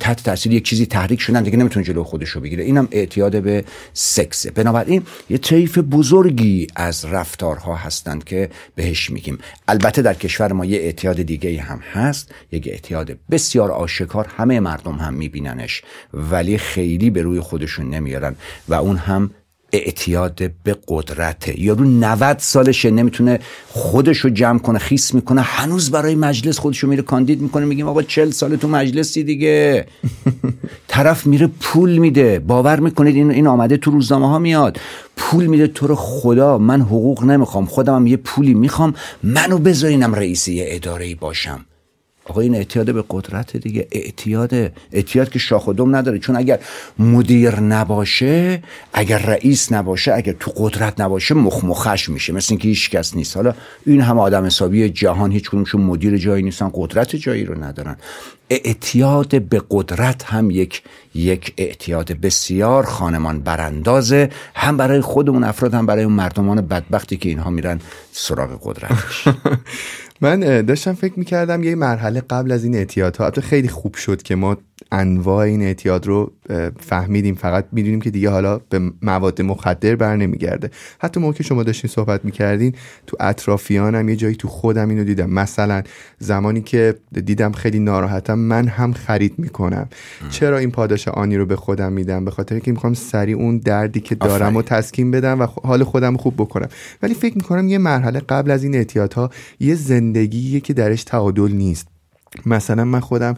تحت 0.00 0.24
تاثیر 0.24 0.52
یک 0.52 0.64
چیزی 0.64 0.86
تحریک 0.86 1.20
شدن 1.20 1.42
دیگه 1.42 1.56
نمی‌تونه 1.56 1.84
جلو 1.86 2.04
خودش 2.04 2.28
رو 2.28 2.40
بگیره. 2.40 2.64
اینم 2.64 2.88
اعتیاد 2.90 3.42
به 3.42 3.64
سکسه. 3.92 4.50
بنابراین 4.50 5.02
یه 5.30 5.38
طیف 5.38 5.78
بزرگی 5.78 6.66
از 6.76 7.04
رفتارها 7.04 7.76
هستند 7.76 8.24
که 8.24 8.50
بهش 8.74 9.10
میگیم. 9.10 9.38
البته 9.68 10.02
در 10.02 10.14
کشور 10.14 10.52
ما 10.52 10.64
یه 10.64 10.78
اعتیاد 10.78 11.22
دیگه 11.22 11.62
هم 11.62 11.78
هست 11.78 12.34
یک 12.52 12.68
اعتیاد 12.68 13.16
بسیار 13.30 13.70
آشکار. 13.70 14.26
همه 14.36 14.60
مردم 14.60 14.94
هم 14.94 15.14
میبیننش 15.14 15.82
ولی 16.14 16.58
خیلی 16.58 17.10
به 17.10 17.22
روی 17.22 17.40
خودشون 17.40 17.90
نمیارن 17.90 18.36
و 18.68 18.74
اون 18.74 18.96
هم 18.96 19.30
اعتیاد 19.72 20.40
به 20.64 20.76
قدرته 20.88 21.60
یارو 21.60 21.84
90 21.84 22.38
سالشه 22.38 22.90
نمی‌تونه 22.90 23.40
خودشو 23.68 24.28
جمع 24.28 24.58
کنه 24.58 24.78
خیس 24.78 25.14
می‌کنه. 25.14 25.40
هنوز 25.40 25.90
برای 25.90 26.14
مجلس 26.14 26.58
خودشو 26.58 26.86
میره 26.86 27.02
کاندید 27.02 27.40
می‌کنه 27.40 27.64
میگیم 27.64 27.88
آقا 27.88 28.02
40 28.02 28.30
سال 28.30 28.56
تو 28.56 28.68
مجلسی 28.68 29.24
دیگه. 29.24 29.86
طرف 30.88 31.26
میره 31.26 31.46
پول 31.60 31.98
میده. 31.98 32.38
باور 32.38 32.80
می‌کنید 32.80 33.16
این 33.16 33.30
این 33.30 33.46
آمده 33.46 33.76
تو 33.76 33.90
روزنامه 33.90 34.28
ها 34.28 34.38
میاد. 34.38 34.80
پول 35.16 35.46
میده 35.46 35.66
تو 35.66 35.86
رو 35.86 35.94
خدا. 35.94 36.58
من 36.58 36.80
حقوق 36.80 37.24
نمی‌خوام 37.24 37.66
خودم 37.66 37.94
هم 37.94 38.06
یه 38.06 38.16
پولی 38.16 38.54
می‌خوام. 38.54 38.94
منو 39.22 39.58
بذارینم 39.58 40.14
رئیسی 40.14 40.62
اداره 40.62 41.14
باشم. 41.14 41.66
آقا 42.24 42.40
این 42.40 42.54
اعتیاد 42.54 42.94
به 42.94 43.04
قدرت 43.10 43.56
دیگه. 43.56 43.88
اعتیاد 43.92 44.72
اعتیاد 44.92 45.30
که 45.30 45.38
شاخ 45.38 45.66
و 45.66 45.72
دم 45.72 45.96
نداره. 45.96 46.18
چون 46.18 46.36
اگر 46.36 46.58
مدیر 46.98 47.60
نباشه 47.60 48.62
اگر 48.92 49.18
رئیس 49.18 49.72
نباشه 49.72 50.14
اگر 50.14 50.32
تو 50.40 50.52
قدرت 50.56 51.00
نباشه 51.00 51.34
مخمخش 51.34 52.08
میشه. 52.08 52.32
مثل 52.32 52.46
اینکه 52.50 52.68
هیچ 52.68 52.90
کس 52.90 53.16
نیست. 53.16 53.36
حالا 53.36 53.54
این 53.86 54.00
هم 54.00 54.18
آدم 54.18 54.44
حسابی 54.44 54.88
جهان 54.88 55.32
هیچ 55.32 55.50
کدومشون 55.50 55.80
مدیر 55.80 56.16
جایی 56.16 56.42
نیستن 56.42 56.70
قدرت 56.74 57.16
جایی 57.16 57.44
رو 57.44 57.64
ندارن. 57.64 57.96
اعتیاد 58.50 59.42
به 59.42 59.62
قدرت 59.70 60.24
هم 60.24 60.50
یک 60.50 60.82
یک 61.14 61.54
اعتیاد 61.56 62.12
بسیار 62.12 62.84
خانمان 62.84 63.40
براندازه. 63.40 64.30
هم 64.54 64.76
برای 64.76 65.00
خودمون 65.00 65.44
افراد 65.44 65.74
هم 65.74 65.86
برای 65.86 66.04
اون 66.04 66.12
مردمان 66.12 66.60
بدبختی 66.60 67.16
که 67.16 67.28
اینها 67.28 67.50
میرن 67.50 67.80
سراغ 68.12 68.60
قدرتش. 68.62 69.28
من 70.22 70.62
داشتم 70.62 70.92
فکر 70.92 71.18
می‌کردم 71.18 71.62
یه 71.62 71.74
مرحله 71.74 72.20
قبل 72.20 72.52
از 72.52 72.64
این 72.64 72.74
اعتیادها 72.74 73.24
البته 73.24 73.40
خیلی 73.40 73.68
خوب 73.68 73.94
شد 73.94 74.22
که 74.22 74.34
ما 74.34 74.56
انواع 74.92 75.38
این 75.38 75.62
اعتیاد 75.62 76.06
رو 76.06 76.32
فهمیدیم. 76.80 77.34
فقط 77.34 77.66
می‌دونیم 77.72 78.00
که 78.00 78.10
دیگه 78.10 78.30
حالا 78.30 78.60
به 78.68 78.80
مواد 79.02 79.42
مخدر 79.42 79.96
بر 79.96 80.16
نمیگرده. 80.16 80.70
حتی 80.98 81.20
موقع 81.20 81.32
که 81.32 81.42
شما 81.42 81.62
داشتین 81.62 81.90
صحبت 81.90 82.24
می‌کردین 82.24 82.74
تو 83.06 83.16
اطرافیانم 83.20 84.08
یه 84.08 84.16
جایی 84.16 84.34
تو 84.34 84.48
خودم 84.48 84.88
اینو 84.88 85.04
دیدم. 85.04 85.30
مثلا 85.30 85.82
زمانی 86.18 86.60
که 86.60 86.94
دیدم 87.24 87.52
خیلی 87.52 87.78
ناراحتم 87.78 88.38
من 88.38 88.68
هم 88.68 88.92
خرید 88.92 89.34
می‌کنم. 89.38 89.88
چرا 90.30 90.58
این 90.58 90.70
پاداش 90.70 91.08
آنی 91.08 91.36
رو 91.36 91.46
به 91.46 91.56
خودم 91.56 91.92
میدم؟ 91.92 92.24
به 92.24 92.30
خاطر 92.30 92.58
که 92.58 92.70
می‌خوام 92.70 92.94
سریع 92.94 93.36
اون 93.36 93.58
دردی 93.58 94.00
که 94.00 94.14
دارم 94.14 94.56
و 94.56 94.62
تسکین 94.62 95.10
بدم 95.10 95.40
و 95.40 95.46
حال 95.64 95.84
خودم 95.84 96.16
خوب 96.16 96.34
بکنم. 96.34 96.68
ولی 97.02 97.14
فکر 97.14 97.34
می‌کنم 97.34 97.68
یه 97.68 97.78
مرحله 97.78 98.20
قبل 98.20 98.50
از 98.50 98.64
این 98.64 98.74
اعتیادها 98.74 99.30
یه 99.60 99.74
زندگیه 99.74 100.60
که 100.60 100.72
درش 100.72 101.04
تعادل 101.04 101.52
نیست. 101.52 101.91
مثلا 102.46 102.84
من 102.84 103.00
خودم 103.00 103.34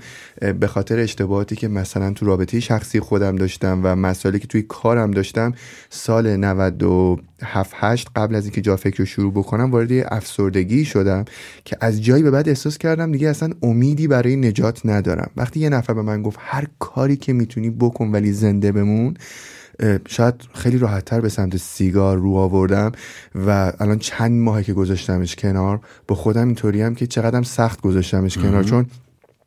به 0.61 0.67
خاطر 0.67 0.99
اشتباهاتی 0.99 1.57
که 1.57 1.69
مثلا 1.69 2.13
تو 2.13 2.27
رابطه 2.27 2.61
شخصی 2.61 3.01
خودم 3.01 3.37
داشتم 3.37 3.81
و 3.83 3.97
مسائلی 3.97 4.39
که 4.39 4.47
توی 4.47 4.63
کارم 4.63 5.11
داشتم 5.11 5.53
سال 5.91 6.37
97 6.37 7.73
8 7.75 8.09
قبل 8.17 8.35
از 8.35 8.45
اینکه 8.45 8.61
جا 8.61 8.77
فکر 8.77 8.99
رو 8.99 9.05
شروع 9.05 9.33
بکنم 9.33 9.71
وارد 9.71 9.93
افسردگی 9.93 10.85
شدم 10.85 11.25
که 11.65 11.77
از 11.81 12.03
جایی 12.03 12.23
به 12.23 12.31
بعد 12.31 12.49
احساس 12.49 12.79
کردم 12.79 13.13
دیگه 13.13 13.29
اصلا 13.29 13.51
امیدی 13.63 14.09
برای 14.09 14.37
نجات 14.37 14.81
ندارم. 14.87 15.31
وقتی 15.37 15.61
یه 15.61 15.69
نفر 15.69 15.95
به 15.95 16.03
من 16.03 16.23
گفت 16.23 16.39
هر 16.43 16.67
کاری 16.79 17.17
که 17.17 17.33
می‌تونی 17.33 17.71
بکن 17.71 18.09
ولی 18.09 18.33
زنده 18.33 18.73
بمون 18.73 19.15
شاید 20.09 20.35
خیلی 20.55 20.79
راحتتر 20.79 21.21
به 21.21 21.29
سمت 21.29 21.57
سیگار 21.57 22.17
رو 22.17 22.35
آوردم 22.35 22.93
و 23.35 23.73
الان 23.81 23.99
چند 23.99 24.33
ماهی 24.33 24.65
که 24.65 24.73
گذاشتمش 24.73 25.37
کنار 25.37 25.81
با 26.09 26.15
خودم 26.15 26.47
اینطوری 26.47 26.83
هم 26.83 26.95
که 26.95 27.07
چقدرم 27.07 27.43
سخت 27.43 27.81
گذاشتمش 27.81 28.39
کنار. 28.39 28.65
چون 28.65 28.87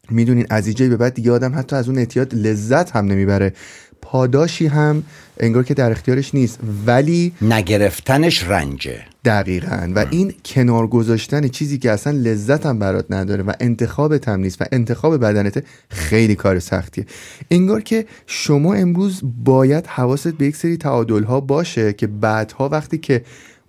می‌دونین 0.10 0.46
از 0.50 0.68
اینجایی 0.68 0.90
به 0.90 0.98
بعد 0.98 1.14
دیگه 1.14 1.32
آدم 1.32 1.56
حتی 1.56 1.76
از 1.76 1.90
اون 1.90 1.98
اعتیاد 1.98 2.34
لذت 2.34 2.96
هم 2.96 3.06
نمی‌بره. 3.06 3.54
پاداشی 4.02 4.68
هم 4.68 5.04
انگار 5.40 5.64
که 5.64 5.74
در 5.74 5.92
اختیارش 5.92 6.36
نیست. 6.36 6.60
ولی 6.86 7.34
نگرفتنش 7.42 8.44
رنجه. 8.44 9.06
دقیقا. 9.28 9.92
و 9.96 10.06
این 10.12 10.34
کنار 10.46 10.88
گذاشتن 10.88 11.48
چیزی 11.48 11.78
که 11.78 11.92
اصلا 11.92 12.14
لذت 12.14 12.66
هم 12.66 12.80
برات 12.80 13.06
نداره 13.10 13.44
و 13.44 13.52
انتخابت 13.60 14.28
هم 14.28 14.40
نیست 14.40 14.62
و 14.62 14.66
انتخاب 14.72 15.18
بدنت 15.18 15.64
خیلی 15.90 16.36
کار 16.36 16.60
سختیه. 16.60 17.06
انگار 17.52 17.82
که 17.82 18.06
شما 18.28 18.74
امروز 18.74 19.22
باید 19.44 19.88
حواست 19.88 20.28
به 20.28 20.46
یک 20.46 20.56
سری 20.56 20.78
تعادل 20.78 21.24
ها 21.24 21.40
باشه 21.40 21.94
که 21.94 22.08
بعدها 22.08 22.70
وقتی 22.70 22.98
که 22.98 23.22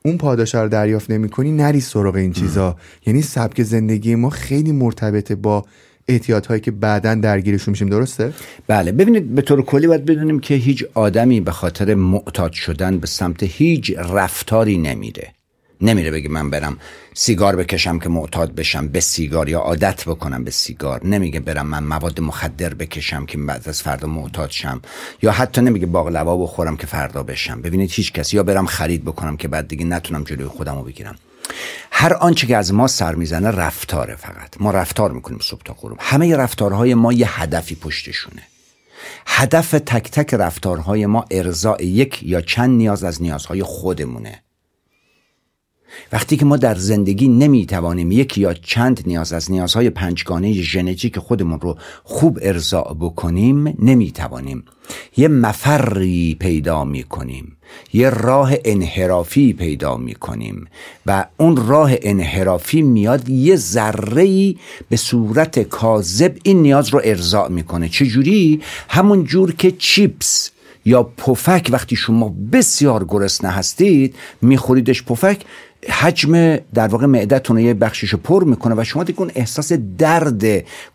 اون 0.04 0.18
پاداش 0.18 0.54
رو 0.54 0.68
دریافت 0.68 1.10
نمی 1.10 1.28
کنی 1.28 1.52
نری 1.52 1.80
سراغ 1.80 2.14
این 2.14 2.32
چیزا. 2.32 2.76
یعنی 3.06 3.22
سبک 3.22 3.62
زندگی 3.62 4.14
ما 4.14 4.30
خیلی 4.30 4.72
مرتبطه 4.72 5.34
با 5.34 5.64
اعتیادهایی 6.08 6.60
که 6.60 6.70
بعدا 6.70 7.14
درگیرشون 7.14 7.72
میشیم. 7.72 7.88
درسته؟ 7.88 8.32
بله. 8.66 8.92
ببینید 8.92 9.34
به 9.34 9.42
طور 9.42 9.62
کلی 9.62 9.86
باید 9.86 10.04
بدونیم 10.04 10.38
که 10.38 10.54
هیچ 10.54 10.84
آدمی 10.94 11.40
به 11.40 11.52
خاطر 11.52 11.94
معتاد 11.94 12.52
شدن 12.52 12.98
به 12.98 13.06
سمت 13.06 13.42
هیچ 13.42 13.92
رفتاری 13.98 14.78
نمیره. 14.78 15.37
نمیره 15.80 16.10
بگه 16.10 16.28
من 16.28 16.50
برم 16.50 16.78
سیگار 17.14 17.56
بکشم 17.56 17.98
که 17.98 18.08
معتاد 18.08 18.54
بشم 18.54 18.88
به 18.88 19.00
سیگار 19.00 19.48
یا 19.48 19.58
عادت 19.58 20.04
بکنم 20.04 20.44
به 20.44 20.50
سیگار. 20.50 21.06
نمیگه 21.06 21.40
برم 21.40 21.66
من 21.66 21.84
مواد 21.84 22.20
مخدر 22.20 22.74
بکشم 22.74 23.26
که 23.26 23.38
بعد 23.38 23.68
از 23.68 23.82
فردا 23.82 24.08
معتاد 24.08 24.50
شم. 24.50 24.80
یا 25.22 25.32
حتی 25.32 25.60
نمیگه 25.60 25.86
باقلوا 25.86 26.36
بخورم 26.36 26.76
که 26.76 26.86
فردا 26.86 27.22
بشم. 27.22 27.62
ببینید 27.62 27.90
هیچ 27.92 28.12
کسی. 28.12 28.36
یا 28.36 28.42
برم 28.42 28.66
خرید 28.66 29.04
بکنم 29.04 29.36
که 29.36 29.48
بعد 29.48 29.68
دیگه 29.68 29.84
نتونم 29.84 30.24
جلوی 30.24 30.48
خودم 30.48 30.74
رو 30.74 30.82
بگیرم. 30.82 31.14
هر 31.90 32.14
آنچه 32.14 32.46
که 32.46 32.56
از 32.56 32.74
ما 32.74 32.86
سر 32.86 33.14
می‌زنه 33.14 33.50
رفتاره 33.50 34.16
فقط. 34.16 34.60
ما 34.60 34.70
رفتار 34.70 35.12
می‌کنیم 35.12 35.38
صبح 35.42 35.62
تا 35.64 35.76
غروب. 35.80 35.98
همه 36.00 36.36
رفتارهای 36.36 36.94
ما 36.94 37.12
یه 37.12 37.40
هدفی 37.40 37.74
پشتشونه. 37.74 38.42
هدف 39.26 39.70
تک 39.70 40.10
تک 40.10 40.34
رفتارهای 40.34 41.06
ما 41.06 41.24
ارضاء 41.30 41.82
یک 41.82 42.22
یا 42.22 42.40
چند 42.40 42.70
نیاز 42.70 43.04
از 43.04 43.22
نیازهای 43.22 43.62
خودمونه. 43.62 44.42
وقتی 46.12 46.36
که 46.36 46.44
ما 46.44 46.56
در 46.56 46.74
زندگی 46.74 47.28
نمی‌توانیم 47.28 48.12
یک 48.12 48.38
یا 48.38 48.54
چند 48.54 49.02
نیاز 49.06 49.32
از 49.32 49.50
نیازهای 49.50 49.90
پنجگانه 49.90 50.52
ژنتیک 50.52 51.18
خودمون 51.18 51.60
رو 51.60 51.76
خوب 52.04 52.38
ارضاع 52.42 52.96
بکنیم 53.00 53.74
نمی‌توانیم. 53.78 54.64
یه 55.16 55.28
مفری 55.28 56.36
پیدا 56.40 56.84
می‌کنیم. 56.84 57.56
یه 57.92 58.10
راه 58.10 58.52
انحرافی 58.64 59.52
پیدا 59.52 59.96
می‌کنیم. 59.96 60.64
و 61.06 61.26
اون 61.36 61.56
راه 61.56 61.90
انحرافی 62.02 62.82
میاد 62.82 63.28
یه 63.28 63.56
ذره 63.56 64.54
به 64.88 64.96
صورت 64.96 65.58
کاذب 65.58 66.36
این 66.42 66.62
نیاز 66.62 66.88
رو 66.88 67.00
ارضاع 67.04 67.48
می‌کنه. 67.48 67.88
چجوری؟ 67.88 68.62
همون 68.88 69.24
جور 69.24 69.54
که 69.54 69.70
چیپس 69.70 70.50
یا 70.84 71.02
پفک 71.02 71.68
وقتی 71.72 71.96
شما 71.96 72.34
بسیار 72.52 73.04
گرسنه 73.04 73.50
هستید 73.50 74.14
میخوریدش 74.42 75.02
پفک 75.02 75.44
حجم 75.90 76.56
در 76.56 76.88
واقع 76.88 77.06
معدتون 77.06 77.58
یه 77.58 77.74
بخشش 77.74 78.14
پر 78.14 78.44
می‌کنه 78.44 78.74
و 78.78 78.84
شما 78.84 79.04
دیگه 79.04 79.20
اون 79.20 79.30
احساس 79.34 79.72
درد 79.98 80.44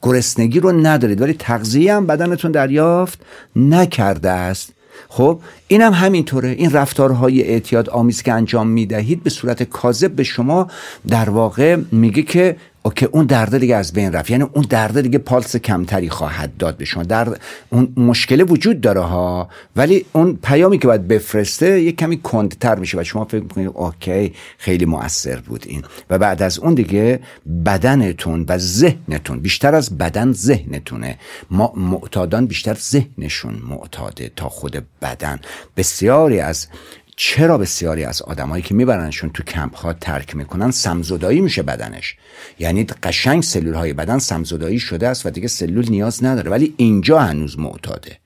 گرسنگی 0.01 0.59
رو 0.59 0.71
ندارید. 0.71 1.21
ولی 1.21 1.33
تغذیه 1.33 1.95
هم 1.95 2.07
بدنتون 2.07 2.51
دریافت 2.51 3.19
نکرده 3.55 4.29
است. 4.29 4.73
خب 5.09 5.39
این 5.67 5.81
هم 5.81 5.93
همینطوره. 5.93 6.49
این 6.49 6.71
رفتارهای 6.71 7.43
اعتیاد 7.43 7.89
آمیز 7.89 8.21
که 8.21 8.33
انجام 8.33 8.67
می‌دهید 8.67 9.23
به 9.23 9.29
صورت 9.29 9.63
کاذب 9.63 10.11
به 10.11 10.23
شما 10.23 10.67
در 11.07 11.29
واقع 11.29 11.77
میگه 11.91 12.21
که 12.21 12.55
اوکی 12.85 13.05
اون 13.05 13.25
درد 13.25 13.57
دیگه 13.57 13.75
از 13.75 13.93
بین 13.93 14.11
رفت. 14.11 14.29
یعنی 14.29 14.43
اون 14.53 14.65
درد 14.69 15.01
دیگه 15.01 15.17
پالس 15.17 15.55
کمتری 15.55 16.09
خواهد 16.09 16.57
داد 16.57 16.77
به 16.77 16.85
شما. 16.85 17.03
در 17.03 17.37
اون 17.69 17.93
مشکل 17.97 18.45
وجود 18.51 18.81
داره 18.81 19.01
ها 19.01 19.49
ولی 19.75 20.05
اون 20.13 20.39
پیامی 20.43 20.77
که 20.79 20.87
باید 20.87 21.07
بفرسته 21.07 21.81
یک 21.81 21.97
کمی 21.97 22.17
کندتر 22.17 22.75
میشه 22.75 22.99
و 22.99 23.03
شما 23.03 23.25
فکر 23.25 23.43
می‌کنید 23.43 23.71
اوکی 23.73 24.33
خیلی 24.57 24.85
مؤثر 24.85 25.35
بود 25.35 25.65
این. 25.67 25.83
و 26.09 26.17
بعد 26.17 26.41
از 26.41 26.59
اون 26.59 26.73
دیگه 26.73 27.19
بدنتون 27.65 28.45
و 28.49 28.57
ذهنتون 28.57 29.39
بیشتر 29.39 29.75
از 29.75 29.97
بدن 29.97 30.31
ذهنتونه. 30.31 31.17
ما 31.51 31.73
معتادان 31.75 32.45
بیشتر 32.45 32.73
ذهنشون 32.73 33.61
معتاده 33.69 34.31
تا 34.35 34.49
خود 34.49 34.85
بدن. 35.01 35.39
بسیاری 35.77 36.39
از 36.39 36.67
چرا 37.15 37.57
بسیاری 37.57 38.03
از 38.03 38.21
آدمایی 38.21 38.63
که 38.63 38.73
میبرنشون 38.73 39.29
تو 39.29 39.43
کمپ 39.43 39.75
ها 39.75 39.93
ترک 39.93 40.35
می‌کنن 40.35 40.71
سمزدایی 40.71 41.41
میشه 41.41 41.63
بدنش؟ 41.63 42.15
یعنی 42.59 42.83
قشنگ 42.83 43.43
سلول 43.43 43.73
های 43.73 43.93
بدن 43.93 44.19
سمزدایی 44.19 44.79
شده 44.79 45.07
است 45.07 45.25
و 45.25 45.29
دیگه 45.29 45.47
سلول 45.47 45.89
نیاز 45.89 46.23
نداره. 46.23 46.51
ولی 46.51 46.73
اینجا 46.77 47.19
هنوز 47.19 47.59
معتاده. 47.59 48.22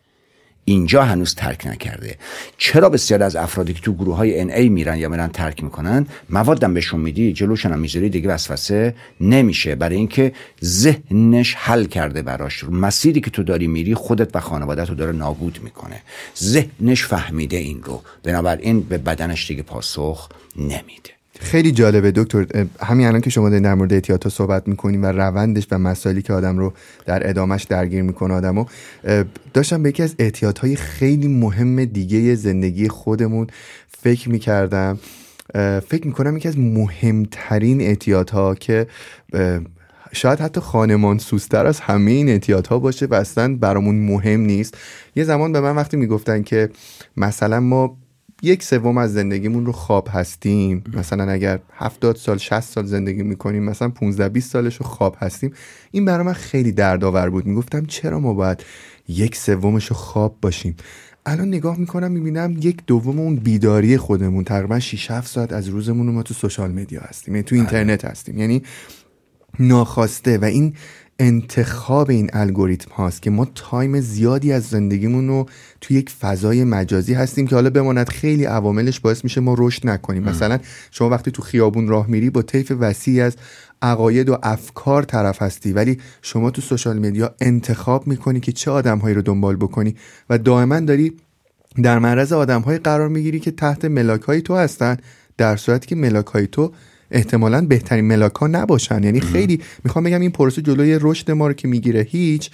اینجا 0.69 1.03
هنوز 1.03 1.35
ترک 1.35 1.67
نکرده. 1.67 2.15
چرا 2.57 2.89
بسیار 2.89 3.23
از 3.23 3.35
افرادی 3.35 3.73
که 3.73 3.81
تو 3.81 3.93
گروه 3.93 4.15
های 4.15 4.51
ای 4.51 4.69
میرن 4.69 4.97
یا 4.97 5.09
میرن 5.09 5.27
ترک 5.27 5.63
می‌کنن 5.63 6.05
موادم 6.29 6.73
بهشون 6.73 6.99
میدی 6.99 7.33
جلوشون 7.33 7.71
هم 7.71 7.79
می‌ذاری 7.79 8.09
دیگه 8.09 8.29
وسوسه 8.29 8.95
نمیشه. 9.21 9.75
برای 9.75 9.95
اینکه 9.95 10.33
ذهنش 10.63 11.55
حل 11.55 11.85
کرده 11.85 12.21
براش. 12.21 12.63
مسیری 12.63 13.21
که 13.21 13.29
تو 13.29 13.43
داری 13.43 13.67
میری 13.67 13.95
خودت 13.95 14.35
و 14.35 14.39
خانوادت 14.39 14.89
رو 14.89 14.95
داره 14.95 15.11
نابود 15.11 15.59
می‌کنه. 15.63 16.01
ذهنش 16.37 17.03
فهمیده 17.03 17.57
این 17.57 17.83
رو. 17.83 18.01
بنابراین 18.23 18.81
به 18.81 18.97
بدنش 18.97 19.47
دیگه 19.47 19.63
پاسخ 19.63 20.29
نمیده. 20.55 21.16
خیلی 21.39 21.71
جالبه 21.71 22.11
دکتر 22.11 22.67
همین 22.79 23.07
الان 23.07 23.21
که 23.21 23.29
شما 23.29 23.49
در 23.49 23.73
مورد 23.73 23.93
اعتیاد 23.93 24.27
صحبت 24.27 24.67
می‌کنیم 24.67 25.03
و 25.03 25.05
روندش 25.05 25.67
و 25.71 25.77
مسائلی 25.77 26.21
که 26.21 26.33
آدم 26.33 26.57
رو 26.57 26.73
در 27.05 27.29
ادامش 27.29 27.63
درگیر 27.63 28.01
می‌کنه 28.01 28.33
آدمو 28.33 28.65
داشتم 29.53 29.83
به 29.83 29.89
یکی 29.89 30.03
از 30.03 30.15
اعتیادهای 30.19 30.75
خیلی 30.75 31.27
مهم 31.27 31.85
دیگه 31.85 32.35
زندگی 32.35 32.87
خودمون 32.87 33.47
فکر 33.87 34.29
می‌کردم. 34.29 34.99
فکر 35.87 36.07
می‌کنم 36.07 36.37
یکی 36.37 36.47
از 36.47 36.59
مهمترین 36.59 37.81
اعتیادها 37.81 38.55
که 38.55 38.87
شاید 40.11 40.39
حتی 40.39 40.61
خانمان 40.61 41.17
سوستر 41.17 41.65
از 41.65 41.79
همه 41.79 42.11
این 42.11 42.29
اعتیادها 42.29 42.79
باشه 42.79 43.05
و 43.05 43.13
اصلا 43.13 43.55
برامون 43.55 43.95
مهم 43.95 44.39
نیست. 44.39 44.77
یه 45.15 45.23
زمان 45.23 45.51
به 45.51 45.61
من 45.61 45.75
وقتی 45.75 45.97
می‌گفتن 45.97 46.43
که 46.43 46.69
مثلا 47.17 47.59
ما 47.59 47.97
یک 48.41 48.63
سوم 48.63 48.97
از 48.97 49.13
زندگیمون 49.13 49.65
رو 49.65 49.71
خواب 49.71 50.07
هستیم. 50.11 50.83
مثلا 50.93 51.31
اگر 51.31 51.59
70 51.73 52.15
سال 52.15 52.37
60 52.37 52.59
سال 52.59 52.85
زندگی 52.85 53.23
می‌کنیم 53.23 53.63
مثلا 53.63 53.89
15 53.89 54.29
20 54.29 54.51
سالش 54.51 54.75
رو 54.75 54.85
خواب 54.85 55.15
هستیم. 55.19 55.53
این 55.91 56.05
برای 56.05 56.25
من 56.25 56.33
خیلی 56.33 56.71
دردآور 56.71 57.29
بود. 57.29 57.45
می‌گفتم 57.45 57.85
چرا 57.85 58.19
ما 58.19 58.33
باید 58.33 58.63
یک 59.07 59.35
سومش 59.35 59.87
رو 59.87 59.95
خواب 59.95 60.37
باشیم؟ 60.41 60.75
الان 61.25 61.47
نگاه 61.47 61.79
می‌کنم 61.79 62.11
می‌بینم 62.11 62.55
یک 62.61 62.77
دوم 62.87 63.19
اون 63.19 63.35
بیداری 63.35 63.97
خودمون. 63.97 64.43
تقریبا 64.43 64.79
6 64.79 65.11
7 65.11 65.27
ساعت 65.27 65.53
از 65.53 65.67
روزمون 65.67 66.07
رو 66.07 66.13
ما 66.13 66.23
تو 66.23 66.33
social 66.33 66.71
media 66.71 67.01
هستیم. 67.01 67.35
یعنی 67.35 67.43
تو 67.43 67.55
بله. 67.55 67.61
اینترنت 67.61 68.05
هستیم. 68.05 68.37
یعنی 68.37 68.63
ناخواسته. 69.59 70.37
و 70.37 70.45
این 70.45 70.73
انتخاب 71.19 72.09
این 72.09 72.29
الگوریتم 72.33 72.91
هاست 72.91 73.21
که 73.21 73.29
ما 73.29 73.47
time 73.55 73.99
زیادی 73.99 74.51
از 74.51 74.63
زندگیمون 74.63 75.27
رو 75.27 75.45
توی 75.81 75.97
یک 75.97 76.09
فضای 76.09 76.63
مجازی 76.63 77.13
هستیم 77.13 77.47
که 77.47 77.55
حالا 77.55 77.69
بماند 77.69 78.09
خیلی 78.09 78.45
عواملش 78.45 78.99
باعث 78.99 79.23
میشه 79.23 79.41
ما 79.41 79.55
رشد 79.57 79.87
نکنیم. 79.87 80.23
مثلا 80.23 80.59
شما 80.91 81.09
وقتی 81.09 81.31
تو 81.31 81.41
خیابون 81.41 81.87
راه 81.87 82.07
میری 82.07 82.29
با 82.29 82.41
طیف 82.41 82.71
وسیعی 82.79 83.21
از 83.21 83.35
عقاید 83.81 84.29
و 84.29 84.37
افکار 84.43 85.03
طرف 85.03 85.41
هستی 85.41 85.73
ولی 85.73 85.97
شما 86.21 86.51
تو 86.51 86.61
social 86.61 86.99
media 86.99 87.35
انتخاب 87.41 88.07
می‌کنی 88.07 88.39
که 88.39 88.51
چه 88.51 88.71
آدمهایی 88.71 89.15
رو 89.15 89.21
دنبال 89.21 89.55
بکنی 89.55 89.95
و 90.29 90.37
دائما 90.37 90.79
داری 90.79 91.13
در 91.83 91.99
معرض 91.99 92.33
آدمهایی 92.33 92.79
قرار 92.79 93.09
می‌گیری 93.09 93.39
که 93.39 93.51
تحت 93.51 93.85
ملاک 93.85 94.21
های 94.21 94.41
تو 94.41 94.55
هستن 94.55 94.97
در 95.37 95.55
صورتی 95.55 95.87
که 95.87 95.95
ملاک 95.95 96.25
های 96.25 96.47
تو 96.47 96.71
احتمالا 97.11 97.61
بهترین 97.61 98.05
ملاک 98.05 98.35
ها 98.35 98.47
نباشن. 98.47 99.03
یعنی 99.03 99.19
خیلی 99.19 99.61
می‌خوام 99.83 100.05
بگم 100.05 100.21
این 100.21 100.31
پروسه 100.31 100.61
جلوی 100.61 100.99
رشد 101.01 101.31
ما 101.31 101.47
رو 101.47 101.53
که 101.53 101.67
می‌گیره 101.67 102.01
هیچ 102.01 102.51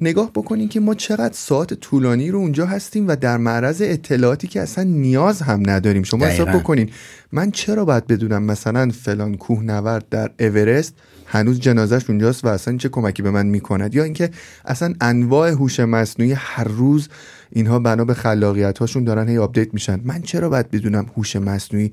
نگاه 0.00 0.30
بکنین 0.32 0.68
که 0.68 0.80
ما 0.80 0.94
چقدر 0.94 1.34
ساعت 1.34 1.74
طولانی 1.74 2.30
رو 2.30 2.38
اونجا 2.38 2.66
هستیم 2.66 3.08
و 3.08 3.16
در 3.16 3.36
معرض 3.36 3.82
اطلاعاتی 3.84 4.48
که 4.48 4.60
اصلا 4.60 4.84
نیاز 4.84 5.42
هم 5.42 5.62
نداریم. 5.66 6.02
شما 6.02 6.26
حساب 6.26 6.48
بکنین 6.48 6.90
من 7.32 7.50
چرا 7.50 7.84
باید 7.84 8.06
بدونم 8.06 8.42
مثلا 8.42 8.90
فلان 8.90 9.36
کوهنورد 9.36 10.08
در 10.10 10.30
اورست 10.40 10.94
هنوز 11.26 11.60
جنازش 11.60 12.10
اونجاست 12.10 12.44
و 12.44 12.48
اصلا 12.48 12.76
چه 12.76 12.88
کمکی 12.88 13.22
به 13.22 13.30
من 13.30 13.46
می‌کند؟ 13.46 13.94
یا 13.94 14.04
اینکه 14.04 14.30
اصلا 14.64 14.94
انواع 15.00 15.50
هوش 15.50 15.80
مصنوعی 15.80 16.32
هر 16.32 16.68
روز 16.68 17.08
اینها 17.50 17.78
بنا 17.78 18.04
به 18.04 18.14
خلاقیت 18.14 18.78
هاشون 18.78 19.04
دارن 19.04 19.28
هی 19.28 19.38
update 19.38 19.74
میشن. 19.74 20.00
من 20.04 20.22
چرا 20.22 20.48
باید 20.48 20.70
بدونم 20.70 21.06
هوش 21.16 21.36
مصنوعی 21.36 21.92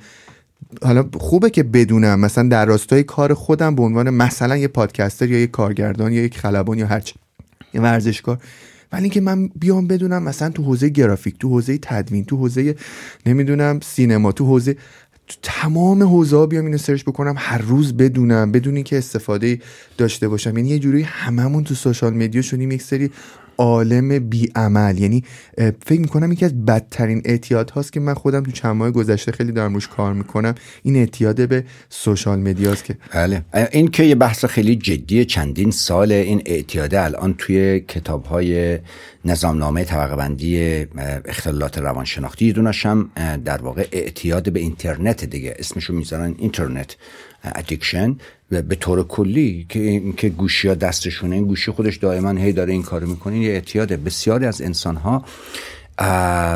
حالا 0.83 1.05
خوبه 1.13 1.49
که 1.49 1.63
بدونم. 1.63 2.19
مثلا 2.19 2.49
در 2.49 2.65
راستای 2.65 3.03
کار 3.03 3.33
خودم 3.33 3.75
به 3.75 3.83
عنوان 3.83 4.09
مثلا 4.09 4.57
یه 4.57 4.67
podcaster 4.67 5.29
یا 5.29 5.39
یه 5.39 5.47
کارگردان 5.47 6.13
یا 6.13 6.23
یک 6.23 6.37
خلبان 6.37 6.77
یا 6.77 6.87
هرچی 6.87 7.15
یه 7.73 7.81
ورزشکار. 7.81 8.37
ولی 8.91 9.03
اینکه 9.03 9.21
من 9.21 9.47
بیام 9.47 9.87
بدونم 9.87 10.23
مثلا 10.23 10.49
تو 10.49 10.63
حوزه 10.63 10.89
گرافیک 10.89 11.37
تو 11.39 11.49
حوزه 11.49 11.77
تدوین 11.77 12.25
تو 12.25 12.37
حوزه 12.37 12.75
نمی‌دونم 13.25 13.79
سینما 13.83 14.31
تو 14.31 14.45
حوزه 14.45 14.73
تو 15.27 15.35
تمام 15.41 16.03
حوزه 16.03 16.45
بیام 16.45 16.65
اینو 16.65 16.77
search 16.77 17.03
بکنم 17.03 17.35
هر 17.37 17.57
روز 17.57 17.97
بدونم 17.97 18.51
بدونی 18.51 18.83
که 18.83 18.97
استفاده 18.97 19.59
داشته 19.97 20.27
باشم. 20.27 20.57
یعنی 20.57 20.69
یه 20.69 20.79
جوری 20.79 21.01
هممون 21.01 21.63
تو 21.63 21.75
سوشال 21.75 22.13
مدیا 22.13 22.41
شدیم 22.41 22.71
یک 22.71 22.81
سری 22.81 23.11
عالم 23.57 24.19
بیعمل. 24.19 24.97
یعنی 24.97 25.23
فکر 25.85 26.01
می‌کنم 26.01 26.31
یکی 26.31 26.45
از 26.45 26.65
بدترین 26.65 27.21
اعتیاد 27.25 27.69
هاست 27.69 27.93
که 27.93 27.99
من 27.99 28.13
خودم 28.13 28.43
تو 28.43 28.51
چند 28.51 28.75
ماه 28.75 28.91
گذشته 28.91 29.31
خیلی 29.31 29.51
دارم 29.51 29.73
روش 29.73 29.87
کار 29.87 30.13
می‌کنم 30.13 30.55
این 30.83 30.95
اعتیاد 30.95 31.49
به 31.49 31.63
سوشال 31.89 32.39
مدیاست 32.39 32.83
که 32.83 32.97
بله. 33.13 33.41
این 33.71 33.87
که 33.87 34.03
یه 34.03 34.15
بحث 34.15 34.45
خیلی 34.45 34.75
جدی 34.75 35.25
چندین 35.25 35.71
سال 35.71 36.11
این 36.11 36.41
اعتیاد 36.45 36.95
الان 36.95 37.33
توی 37.37 37.79
کتاب 37.79 38.25
های 38.25 38.79
نظامنامه 39.25 39.83
طبقه 39.83 40.15
بندی 40.15 40.85
اختلالات 41.25 41.77
روانشناختی 41.77 42.53
دونش 42.53 42.85
هم 42.85 43.09
در 43.45 43.61
واقع 43.61 43.87
اعتیاد 43.91 44.51
به 44.51 44.59
اینترنت 44.59 45.25
دیگه. 45.25 45.55
اسمشو 45.59 45.93
می‌ذارن 45.93 46.35
اینترنت. 46.37 46.95
ادیکشن 47.55 48.15
به 48.49 48.75
طور 48.75 49.07
کلی 49.07 49.65
که 49.69 49.79
این 49.79 50.13
که 50.13 50.29
گوشی 50.29 50.67
ها 50.67 50.73
دستشونه 50.73 51.35
این 51.35 51.45
گوشی 51.45 51.71
خودش 51.71 51.97
دائما 51.97 52.29
هی 52.29 52.51
داره 52.51 52.73
این 52.73 52.83
کارو 52.83 53.07
می‌کنه 53.07 53.39
یه 53.39 53.51
اعتیاده. 53.51 53.97
بسیاری 53.97 54.45
از 54.45 54.61
انسان 54.61 54.95
ها 54.95 55.25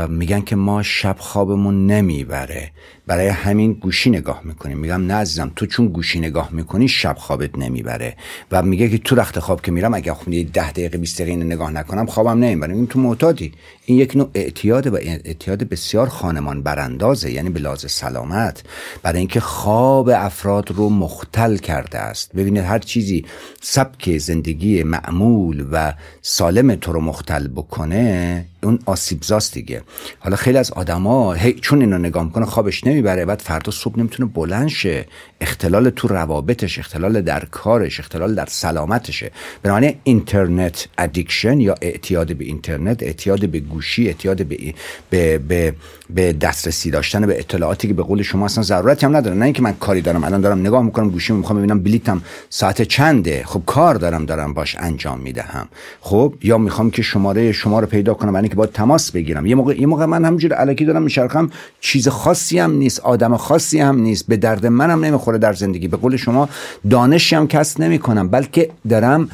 میگن 0.07 0.41
که 0.41 0.55
ما 0.55 0.83
شب 0.83 1.15
خوابمون 1.19 1.87
نمی‌بره. 1.87 2.71
برای 3.07 3.27
همین 3.27 3.73
گوشی 3.73 4.09
نگاه 4.09 4.41
می‌کنیم. 4.43 4.77
میگم 4.77 5.05
نه 5.05 5.13
عزیزم 5.13 5.51
تو 5.55 5.65
چون 5.65 5.87
گوشی 5.87 6.19
نگاه 6.19 6.49
می‌کنی 6.51 6.87
شب 6.87 7.15
خوابت 7.19 7.57
نمی‌بره. 7.57 8.15
و 8.51 8.61
میگه 8.61 8.89
که 8.89 8.97
تو 8.97 9.15
رخت 9.15 9.39
خواب 9.39 9.61
که 9.61 9.71
میرم 9.71 9.93
اگه 9.93 10.13
خونه 10.13 10.43
ده 10.43 10.71
دقیقه 10.71 10.97
20 10.97 11.21
دقیقه 11.21 11.43
نگاه 11.43 11.71
نکنم 11.71 12.05
خوابم 12.05 12.39
نمی‌بره. 12.43 12.73
این 12.75 12.87
تو 12.87 12.99
معتادی. 12.99 13.51
این 13.89 13.97
یک 13.97 14.15
نوع 14.15 14.29
اعتیاد 14.33 14.87
و 14.87 14.95
اعتیاد 14.95 15.63
بسیار 15.63 16.09
خانمان 16.09 16.63
براندازه 16.63 17.31
یعنی 17.31 17.49
به 17.49 17.59
لحاظ 17.59 17.85
سلامت 17.85 18.63
برای 19.03 19.19
اینکه 19.19 19.39
خواب 19.39 20.09
افراد 20.09 20.71
رو 20.71 20.89
مختل 20.89 21.57
کرده 21.57 21.97
است. 21.97 22.35
ببینید 22.35 22.63
هر 22.63 22.79
چیزی 22.79 23.25
سبک 23.61 24.17
زندگی 24.17 24.83
معمول 24.83 25.65
و 25.71 25.93
سالم 26.21 26.75
تو 26.75 26.93
رو 26.93 27.01
مختل 27.01 27.47
بکنه 27.47 28.45
اون 28.63 28.79
آسیبزاست 28.85 29.53
دیگه. 29.53 29.81
حالا 30.19 30.35
خیلی 30.35 30.57
از 30.57 30.71
آدما 30.71 31.35
چون 31.61 31.81
اینو 31.81 31.97
نگاه 31.97 32.23
می‌کنه 32.23 32.45
خوابش 32.45 32.83
نمی‌بره 32.83 33.25
بعد 33.25 33.39
فردا 33.39 33.71
صبح 33.71 33.99
نمی‌تونه 33.99 34.31
بلند 34.33 34.67
شه. 34.67 35.05
اختلال 35.41 35.89
تو 35.89 36.07
روابطش 36.07 36.79
اختلال 36.79 37.21
در 37.21 37.45
کارش 37.45 37.99
اختلال 37.99 38.35
در 38.35 38.47
سلامتشه. 38.49 39.31
بنابراین 39.63 39.95
internet 40.03 40.87
addiction 40.97 41.59
یا 41.59 41.75
اعتیاد 41.81 42.35
به 42.35 42.45
اینترنت 42.45 43.03
اعتیاد 43.03 43.49
به 43.49 43.59
گوشی 43.79 44.07
اعتیاد 44.07 44.45
به 44.45 44.73
به 45.09 45.39
به, 45.39 45.73
به 46.15 46.33
دسترسی 46.33 46.91
داشتن 46.91 47.25
به 47.25 47.39
اطلاعاتی 47.39 47.87
که 47.87 47.93
به 47.93 48.03
قول 48.03 48.21
شما 48.21 48.45
اصلا 48.45 48.63
ضرورتی 48.63 49.05
هم 49.05 49.15
نداره. 49.15 49.35
نه 49.35 49.45
اینکه 49.45 49.61
من 49.61 49.73
کاری 49.73 50.01
دارم 50.01 50.23
الان 50.23 50.41
دارم 50.41 50.59
نگاه 50.59 50.83
می‌کنم 50.83 51.09
گوشی 51.09 51.33
می‌خوام 51.33 51.59
ببینم 51.59 51.79
بلیتم 51.79 52.21
ساعت 52.49 52.81
چنده. 52.81 53.43
خب 53.45 53.61
کار 53.65 53.95
دارم 53.95 54.25
دارم 54.25 54.53
باش 54.53 54.75
انجام 54.79 55.19
می‌دهم. 55.19 55.67
خب 56.01 56.33
یا 56.43 56.57
می‌خوام 56.57 56.91
که 56.91 57.01
شماره 57.01 57.51
شما 57.51 57.79
رو 57.79 57.87
پیدا 57.87 58.13
کنم 58.13 58.33
برای 58.33 58.49
که 58.49 58.55
با 58.55 58.65
تماس 58.65 59.11
بگیرم. 59.11 59.45
یه 59.45 59.55
موقع 59.55 59.81
یه 59.81 59.87
موقع 59.87 60.05
من 60.05 60.25
همینجوری 60.25 60.53
الکی 60.53 60.85
دارم 60.85 61.01
میشرخم 61.01 61.49
چیز 61.79 62.07
خاصی 62.07 62.59
هم 62.59 62.71
نیست 62.71 62.99
آدم 62.99 63.37
خاصی 63.37 63.79
هم 63.79 64.01
نیست 64.01 64.27
به 64.27 64.37
درد 64.37 64.65
منم 64.65 65.05
نمی‌خوره 65.05 65.37
در 65.37 65.53
زندگی. 65.53 65.87
به 65.87 65.97
قول 65.97 66.17
شما 66.17 66.49
دانشی 66.89 67.35
هم 67.35 67.47
کسب 67.47 67.81
نمی 67.81 67.99
کنم 67.99 68.29
بلکه 68.29 68.69
دارم 68.89 69.29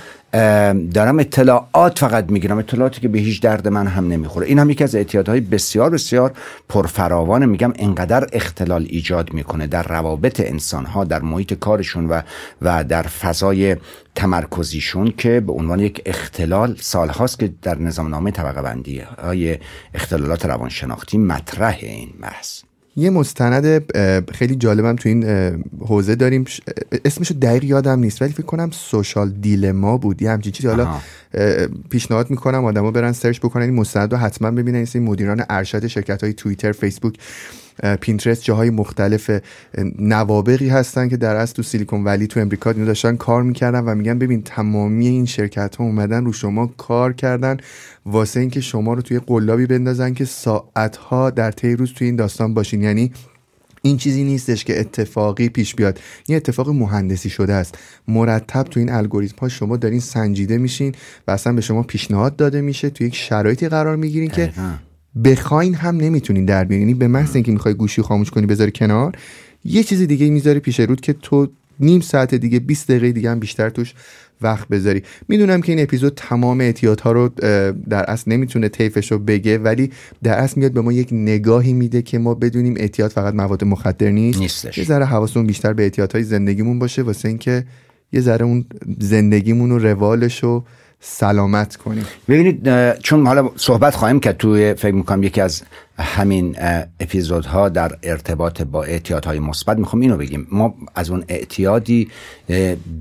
دارم 0.94 1.20
اطلاعات 1.20 2.00
فقط 2.00 2.32
می‌گیرم. 2.32 2.58
اطلاعاتی 2.58 3.02
که 3.02 3.08
به 3.08 3.20
هیچ 3.20 3.42
درد 3.42 3.68
من 3.68 3.88
هم 3.88 4.08
نمی‌خوره. 4.08 4.48
این 4.48 4.60
هم 4.60 4.70
یکی 4.70 4.84
از 4.84 4.96
اعتیادهای 4.96 5.40
بسیار 5.40 5.90
بسیار 5.90 6.32
پرفراوان 6.70 7.46
میگم 7.46 7.74
انقدر 7.76 8.28
اختلال 8.34 8.86
ایجاد 8.90 9.34
می‌کنه 9.34 9.68
در 9.68 9.84
روابط 9.84 10.40
انسان 10.40 10.86
ها 10.86 11.04
در 11.04 11.22
محیط 11.22 11.54
کارشون 11.54 12.08
و 12.10 12.22
و 12.62 12.84
در 12.84 13.04
فضای 13.04 13.76
تمرکزیشون 14.16 15.14
که 15.18 15.40
به 15.40 15.54
عنوان 15.54 15.80
یک 15.80 16.02
اختلال 16.06 16.76
سالهاست 16.80 17.40
که 17.40 17.54
در 17.62 17.78
نظامنامه 17.78 18.32
طبقه 18.32 18.62
بندی 18.62 19.00
های 19.00 19.58
اختلالات 19.94 20.46
روانشناختی 20.46 21.18
مطرح 21.18 21.78
این 21.82 22.14
بحث. 22.22 22.65
یه 22.98 23.10
مستند 23.10 23.92
خیلی 24.32 24.56
جالبم 24.56 24.96
تو 24.96 25.10
این 25.10 25.24
حوزه 25.80 26.16
داریم. 26.16 26.46
اسمشو 27.06 27.34
دقیق 27.34 27.64
یادم 27.64 28.00
نیست 28.00 28.22
ولی 28.22 28.34
فکر 28.34 28.46
کنم 28.46 28.70
Social 28.72 29.30
Dilemma 29.30 29.98
بود. 29.98 30.22
یه 30.22 30.32
همچین 30.32 30.52
چیزی. 30.52 30.68
حالا 30.68 30.88
پیشنهاد 31.90 32.30
می‌کنم 32.30 32.66
آدما 32.66 32.92
برن 32.92 33.12
search 33.12 33.40
بکنن 33.40 33.64
این 33.64 33.74
مستند 33.74 34.12
رو 34.12 34.18
حتما 34.18 34.52
ببینن. 34.52 34.88
این 34.94 35.04
مدیران 35.04 35.44
ارشد 35.50 35.88
شرکت 35.88 36.24
های 36.24 36.34
Twitter 36.34 36.72
Facebook. 36.72 37.18
Pinterest 38.02 38.44
جاهای 38.44 38.70
مختلف 38.70 39.32
نوابغی 40.00 40.70
هستن 40.70 41.10
که 41.10 41.18
در 41.18 41.36
اصل 41.36 41.54
تو 41.54 41.64
Silicon 41.64 42.04
Valley 42.04 42.28
تو 42.28 42.40
امریکا 42.40 42.72
اینو 42.72 42.86
داشتن 42.86 43.16
کار 43.16 43.44
می‌کردن 43.44 43.80
و 43.80 43.96
میگن 43.96 44.20
ببین 44.20 44.42
تمامی 44.42 45.08
این 45.08 45.26
شرکت 45.26 45.76
ها 45.76 45.84
اومدن 45.84 46.26
رو 46.26 46.34
شما 46.34 46.68
کار 46.68 47.14
کردن 47.14 47.58
واسه 48.06 48.40
اینکه 48.40 48.62
شما 48.62 48.94
رو 48.94 49.02
توی 49.02 49.20
قلابی 49.20 49.66
بندازن 49.66 50.14
که 50.14 50.26
ساعت 50.26 50.96
ها 50.96 51.30
در 51.30 51.52
طی 51.52 51.76
روز 51.76 51.94
توی 51.94 52.08
این 52.08 52.16
داستان 52.16 52.54
باشین. 52.54 52.82
یعنی 52.82 53.12
این 53.82 53.98
چیزی 53.98 54.24
نیستش 54.24 54.64
که 54.64 54.80
اتفاقی 54.80 55.50
پیش 55.50 55.76
بیاد. 55.76 56.00
این 56.28 56.36
اتفاق 56.36 56.70
مهندسی 56.70 57.30
شده 57.30 57.54
است. 57.54 57.78
مرتب 58.08 58.64
تو 58.64 58.80
این 58.80 58.92
الگوریتم 58.92 59.38
ها 59.42 59.50
شما 59.50 59.78
دارین 59.78 60.00
سنجیده 60.00 60.58
میشین 60.58 60.96
و 61.28 61.32
اصلا 61.32 61.54
به 61.54 61.62
شما 61.62 61.84
پیشنهاد 61.84 62.36
داده 62.36 62.62
میشه 62.62 62.90
تو 62.90 63.04
یک 63.04 63.16
شرایطی 63.16 63.70
قرار 63.70 63.96
می‌گیرین 63.96 64.30
که 64.30 64.54
بخواین 65.24 65.76
هم 65.76 65.98
نمی‌تونین 65.98 66.46
در 66.46 66.64
بیارین. 66.64 66.88
یعنی 66.88 67.00
به 67.00 67.08
محض 67.08 67.36
اینکه 67.36 67.52
می‌خوای 67.52 67.74
گوشی 67.74 68.02
خاموش 68.02 68.32
کنی 68.32 68.46
بذاری 68.46 68.72
کنار 68.72 69.16
یه 69.66 69.84
چیز 69.84 70.02
دیگه 70.02 70.30
می‌ذاری 70.30 70.60
پیش 70.60 70.80
رود 70.80 71.02
که 71.02 71.14
تو 71.14 71.48
نیم 71.80 72.02
ساعت 72.02 72.36
دیگه 72.36 72.60
20 72.60 72.88
دقیقه 72.88 73.12
دیگه 73.12 73.32
هم 73.32 73.40
بیشتر 73.40 73.70
توش 73.70 73.94
وقت 74.42 74.68
بذاری. 74.68 75.04
می‌دونم 75.28 75.62
که 75.62 75.72
این 75.72 75.82
اپیزود 75.82 76.14
تمام 76.16 76.62
اعتیاد 76.62 77.00
ها 77.00 77.12
رو 77.12 77.30
در 77.90 78.04
اصل 78.04 78.32
نمی‌تونه 78.32 78.70
طیفش 78.70 79.12
رو 79.12 79.20
بگه 79.20 79.58
ولی 79.58 79.92
در 80.24 80.34
اصل 80.34 80.60
میاد 80.60 80.72
به 80.72 80.82
ما 80.82 80.92
یک 80.92 81.10
نگاهی 81.12 81.74
میده 81.74 82.02
که 82.02 82.20
ما 82.20 82.34
بدونیم 82.34 82.74
اعتیاد 82.78 83.12
فقط 83.12 83.34
مواد 83.34 83.64
مخدر 83.64 84.10
نیست. 84.10 84.40
نیستش. 84.40 84.78
یه 84.78 84.84
ذره 84.84 85.06
حواسمون 85.06 85.48
بیشتر 85.48 85.74
به 85.74 85.84
اعتیادهای 85.84 86.24
زندگیمون 86.24 86.80
باشه 86.80 87.02
واسه 87.02 87.28
اینکه 87.28 87.66
یه 88.14 88.22
ذره 88.22 88.46
اون 88.46 88.66
زندگیمون 89.00 89.72
و 89.72 89.78
روالش 89.78 90.44
رو 90.44 90.64
سلامت 91.00 91.76
کنیم. 91.76 92.06
ببینید 92.30 92.70
چون 93.00 93.28
حالا 93.28 93.50
صحبت 93.56 93.96
خواهیم 93.96 94.20
که 94.20 94.34
توی 94.34 94.74
فکر 94.74 94.94
می‌کنم 94.94 95.24
یکی 95.24 95.42
از 95.42 95.64
همین 95.98 96.56
اپیزودها 97.00 97.70
در 97.70 97.98
ارتباط 98.04 98.62
با 98.62 98.84
اعتیادهای 98.84 99.40
مثبت 99.40 99.78
می‌خوام 99.78 100.02
اینو 100.02 100.18
بگیم. 100.18 100.48
ما 100.52 100.76
از 100.96 101.10
اون 101.10 101.24
اعتیادی 101.28 102.10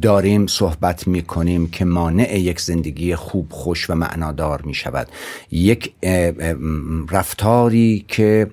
داریم 0.02 0.46
صحبت 0.46 1.06
می‌کنیم 1.08 1.66
که 1.70 1.84
مانع 1.84 2.38
یک 2.38 2.60
زندگی 2.60 3.14
خوب 3.14 3.46
خوش 3.50 3.90
و 3.90 3.94
معنادار 3.94 4.62
می‌شود. 4.62 5.08
یک 5.50 5.92
رفتاری 7.10 8.04
که 8.08 8.50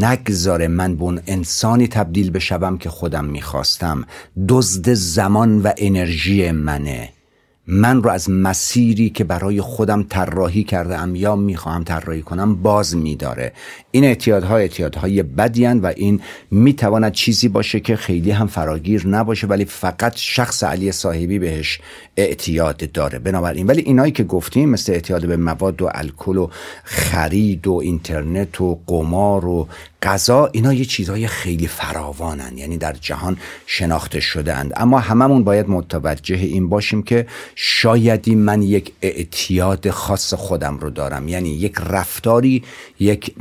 نگذاره 0.00 0.68
من 0.68 0.96
به 0.96 1.02
اون 1.02 1.20
انسانی 1.26 1.88
تبدیل 1.88 2.30
بشوم 2.30 2.78
که 2.78 2.90
خودم 2.90 3.24
می‌خواستم. 3.24 4.04
دزد 4.48 4.92
زمان 4.92 5.62
و 5.62 5.72
انرژی 5.78 6.50
منه. 6.50 7.08
من 7.66 8.02
رو 8.02 8.10
از 8.10 8.30
مسیری 8.30 9.10
که 9.10 9.24
برای 9.24 9.60
خودم 9.60 10.02
طراحی 10.02 10.64
کرده 10.64 10.98
ام 10.98 11.14
یا 11.14 11.36
می‌خواهم 11.36 11.84
طراحی 11.84 12.22
کنم 12.22 12.54
باز 12.62 12.96
میداره. 12.96 13.52
این 13.94 14.04
اعتیادها 14.04 14.56
اعتیادهای 14.56 15.22
بدی 15.22 15.66
و 15.66 15.92
این 15.96 16.20
می‌تواند 16.50 17.12
چیزی 17.12 17.48
باشه 17.48 17.80
که 17.80 17.96
خیلی 17.96 18.30
هم 18.30 18.46
فراگیر 18.46 19.06
نباشه 19.06 19.46
ولی 19.46 19.64
فقط 19.64 20.12
شخص 20.16 20.64
علی 20.64 20.92
صاحبی 20.92 21.38
بهش 21.38 21.80
اعتیاد 22.16 22.92
داره. 22.92 23.18
بنابراین 23.18 23.66
ولی 23.66 23.82
اینایی 23.82 24.12
که 24.12 24.24
گفتیم 24.24 24.68
مثل 24.68 24.92
اعتیاد 24.92 25.26
به 25.26 25.36
مواد 25.36 25.82
و 25.82 25.88
الکل 25.94 26.36
و 26.36 26.48
خرید 26.84 27.66
و 27.66 27.72
اینترنت 27.82 28.60
و 28.60 28.80
قمار 28.86 29.44
و 29.44 29.68
غذا 30.02 30.50
اینا 30.52 30.72
یه 30.72 30.84
چیزهای 30.84 31.26
خیلی 31.26 31.66
فراوانن. 31.66 32.58
یعنی 32.58 32.78
در 32.78 32.92
جهان 32.92 33.36
شناخته 33.66 34.20
شده 34.20 34.54
اند 34.54 34.72
اما 34.76 34.98
هممون 34.98 35.44
باید 35.44 35.68
متوجه 35.68 36.36
این 36.36 36.68
باشیم 36.68 37.02
که 37.02 37.26
شایدی 37.54 38.34
من 38.34 38.62
یک 38.62 38.92
اعتیاد 39.02 39.90
خاص 39.90 40.34
خودم 40.34 40.78
رو 40.78 40.90
دارم. 40.90 41.28
یعنی 41.28 41.48
یک 41.48 41.74
رفتاری 41.90 42.62
یک 43.00 43.34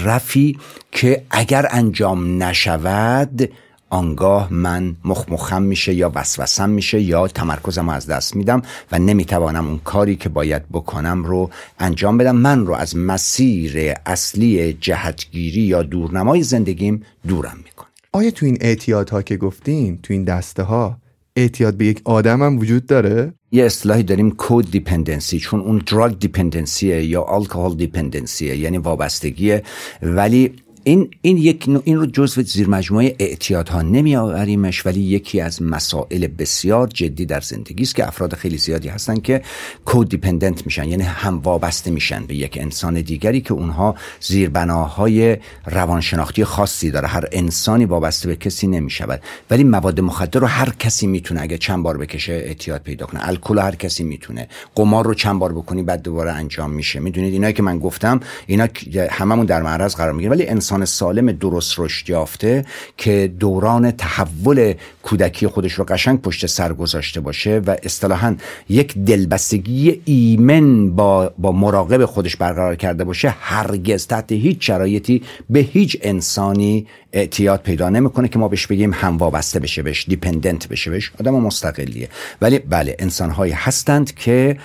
مصرفی 0.00 0.58
که 0.92 1.22
اگر 1.30 1.66
انجام 1.70 2.42
نشود 2.42 3.50
آنگاه 3.90 4.52
من 4.52 4.96
مخمخم 5.04 5.62
میشه 5.62 5.94
یا 5.94 6.12
وسوسم 6.14 6.70
میشه 6.70 7.00
یا 7.00 7.28
تمرکزم 7.28 7.88
از 7.88 8.06
دست 8.06 8.36
میدم 8.36 8.62
و 8.92 8.98
نمی‌توانم 8.98 9.68
اون 9.68 9.80
کاری 9.84 10.16
که 10.16 10.28
باید 10.28 10.68
بکنم 10.72 11.24
رو 11.24 11.50
انجام 11.78 12.18
بدم. 12.18 12.36
من 12.36 12.66
رو 12.66 12.74
از 12.74 12.96
مسیر 12.96 13.94
اصلی 14.06 14.72
جهتگیری 14.72 15.60
یا 15.60 15.82
دورنمای 15.82 16.42
زندگیم 16.42 17.02
دورم 17.28 17.56
می‌کنه. 17.64 17.88
آیا 18.12 18.30
تو 18.30 18.46
این 18.46 18.58
اعتیادها 18.60 19.22
که 19.22 19.36
گفتیم 19.36 19.98
تو 20.02 20.12
این 20.12 20.24
دسته 20.24 20.62
ها 20.62 20.96
اعتیاد 21.40 21.74
به 21.74 21.86
یک 21.86 22.00
آدم 22.04 22.42
هم 22.42 22.58
وجود 22.58 22.86
داره؟ 22.86 23.32
یه 23.52 23.64
اصطلاحی 23.64 24.02
داریم 24.02 24.30
کود 24.30 24.70
دیپندنسی 24.70 25.38
چون 25.38 25.60
اون 25.60 25.82
دراگ 25.86 26.18
دیپندنسیه 26.18 27.04
یا 27.04 27.22
الکل 27.22 27.76
دیپندنسیه 27.76 28.56
یعنی 28.56 28.78
وابستگیه 28.78 29.62
ولی 30.02 30.52
این 30.84 31.10
این 31.22 31.36
یک 31.36 31.68
این 31.84 31.96
رو 31.96 32.06
جزو 32.06 32.42
زیر 32.42 32.68
مجموعه 32.68 33.16
نمی 33.84 34.16
آوریمش 34.16 34.86
ولی 34.86 35.00
یکی 35.00 35.40
از 35.40 35.62
مسائل 35.62 36.26
بسیار 36.26 36.86
جدی 36.86 37.26
در 37.26 37.40
زندگی 37.40 37.82
است 37.82 37.94
که 37.94 38.08
افراد 38.08 38.34
خیلی 38.34 38.58
زیادی 38.58 38.88
هستن 38.88 39.16
که 39.16 39.42
کود 39.84 40.08
دیپندنت 40.08 40.66
میشن 40.66 40.88
یعنی 40.88 41.02
هم 41.02 41.38
وابسته 41.38 41.90
میشن 41.90 42.26
به 42.26 42.34
یک 42.34 42.58
انسان 42.60 43.00
دیگری 43.00 43.40
که 43.40 43.54
اونها 43.54 43.94
زیربناهای 44.20 45.36
روانشناختی 45.66 46.44
خاصی 46.44 46.90
داره. 46.90 47.08
هر 47.08 47.24
انسانی 47.32 47.84
وابسته 47.84 48.28
به 48.28 48.36
کسی 48.36 48.66
نمی‌شود. 48.66 49.22
ولی 49.50 49.64
مواد 49.64 50.00
مخدر 50.00 50.40
رو 50.40 50.46
هر 50.46 50.70
کسی 50.78 51.06
می‌تونه 51.06 51.42
اگه 51.42 51.58
چند 51.58 51.82
بار 51.82 51.98
بکشه 51.98 52.32
اعتیاد 52.32 52.82
پیدا 52.82 53.06
کنه. 53.06 53.28
الکل 53.28 53.58
هر 53.58 53.74
کسی 53.74 54.04
می‌تونه. 54.04 54.48
قمار 54.74 55.04
رو 55.04 55.14
چند 55.14 55.38
بار 55.38 55.52
بکنی 55.52 55.82
بعد 55.82 56.02
دوباره 56.02 56.32
انجام 56.32 56.70
میشه. 56.70 57.00
می‌دونید 57.00 57.32
اینایی 57.32 57.54
که 57.54 57.62
من 57.62 57.78
گفتم 57.78 58.20
اینا 58.46 58.68
هممون 59.10 59.46
در 59.46 59.62
معرض 59.62 59.94
قرار 59.94 60.12
می‌گیره 60.12 60.30
ولی 60.30 60.46
انسان 60.46 60.69
انسان 60.70 60.84
سالم 60.84 61.32
درست 61.32 61.74
رشد 61.78 62.10
یافته 62.10 62.64
که 62.96 63.32
دوران 63.38 63.90
تحول 63.90 64.74
کودکی 65.02 65.46
خودش 65.46 65.72
رو 65.72 65.84
قشنگ 65.84 66.22
پشت 66.22 66.46
سر 66.46 66.72
گذاشته 66.72 67.20
باشه 67.20 67.62
و 67.66 67.76
اصطلاحا 67.82 68.36
یک 68.68 68.98
دلبستگی 68.98 70.00
ایمن 70.04 70.90
با, 70.90 71.32
با 71.38 71.52
مراقب 71.52 72.04
خودش 72.04 72.36
برقرار 72.36 72.76
کرده 72.76 73.04
باشه 73.04 73.34
هرگز 73.40 74.06
تحت 74.06 74.32
هیچ 74.32 74.66
شرایطی 74.66 75.22
به 75.50 75.60
هیچ 75.60 75.96
انسانی 76.02 76.86
اعتیاد 77.12 77.60
پیدا 77.62 77.88
نمی‌کنه 77.88 78.28
که 78.28 78.38
ما 78.38 78.48
بهش 78.48 78.66
بگیم 78.66 78.92
هم 78.92 79.16
وابسته 79.16 79.60
بشه 79.60 79.82
بهش 79.82 80.04
دیپندنت 80.08 80.68
بشه 80.68 80.90
بهش 80.90 81.12
آدم 81.20 81.34
مستقلیه. 81.34 82.08
ولی 82.40 82.58
بله 82.58 82.96
انسان 82.98 83.30
هایی 83.30 83.52
هستند 83.52 84.14
که 84.14 84.56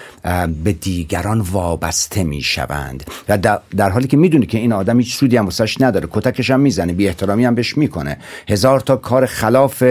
به 0.63 0.73
دیگران 0.73 1.41
وابسته 1.41 2.23
می‌شوند. 2.23 3.03
و 3.29 3.37
در, 3.77 3.89
حالی 3.89 4.07
که 4.07 4.17
می‌دونه 4.17 4.45
که 4.45 4.57
این 4.57 4.73
آدم 4.73 4.99
هیچ 4.99 5.15
سودی 5.15 5.37
هم 5.37 5.45
کتکش 6.11 6.49
هم 6.49 6.59
می‌زنه 6.59 6.93
بی 6.93 7.07
احترامی 7.07 7.45
هم 7.45 7.55
بهش 7.55 7.77
می‌کنه. 7.77 8.17
هزار 8.49 8.79
تا 8.79 8.95
کار 8.95 9.25
خلاف 9.25 9.83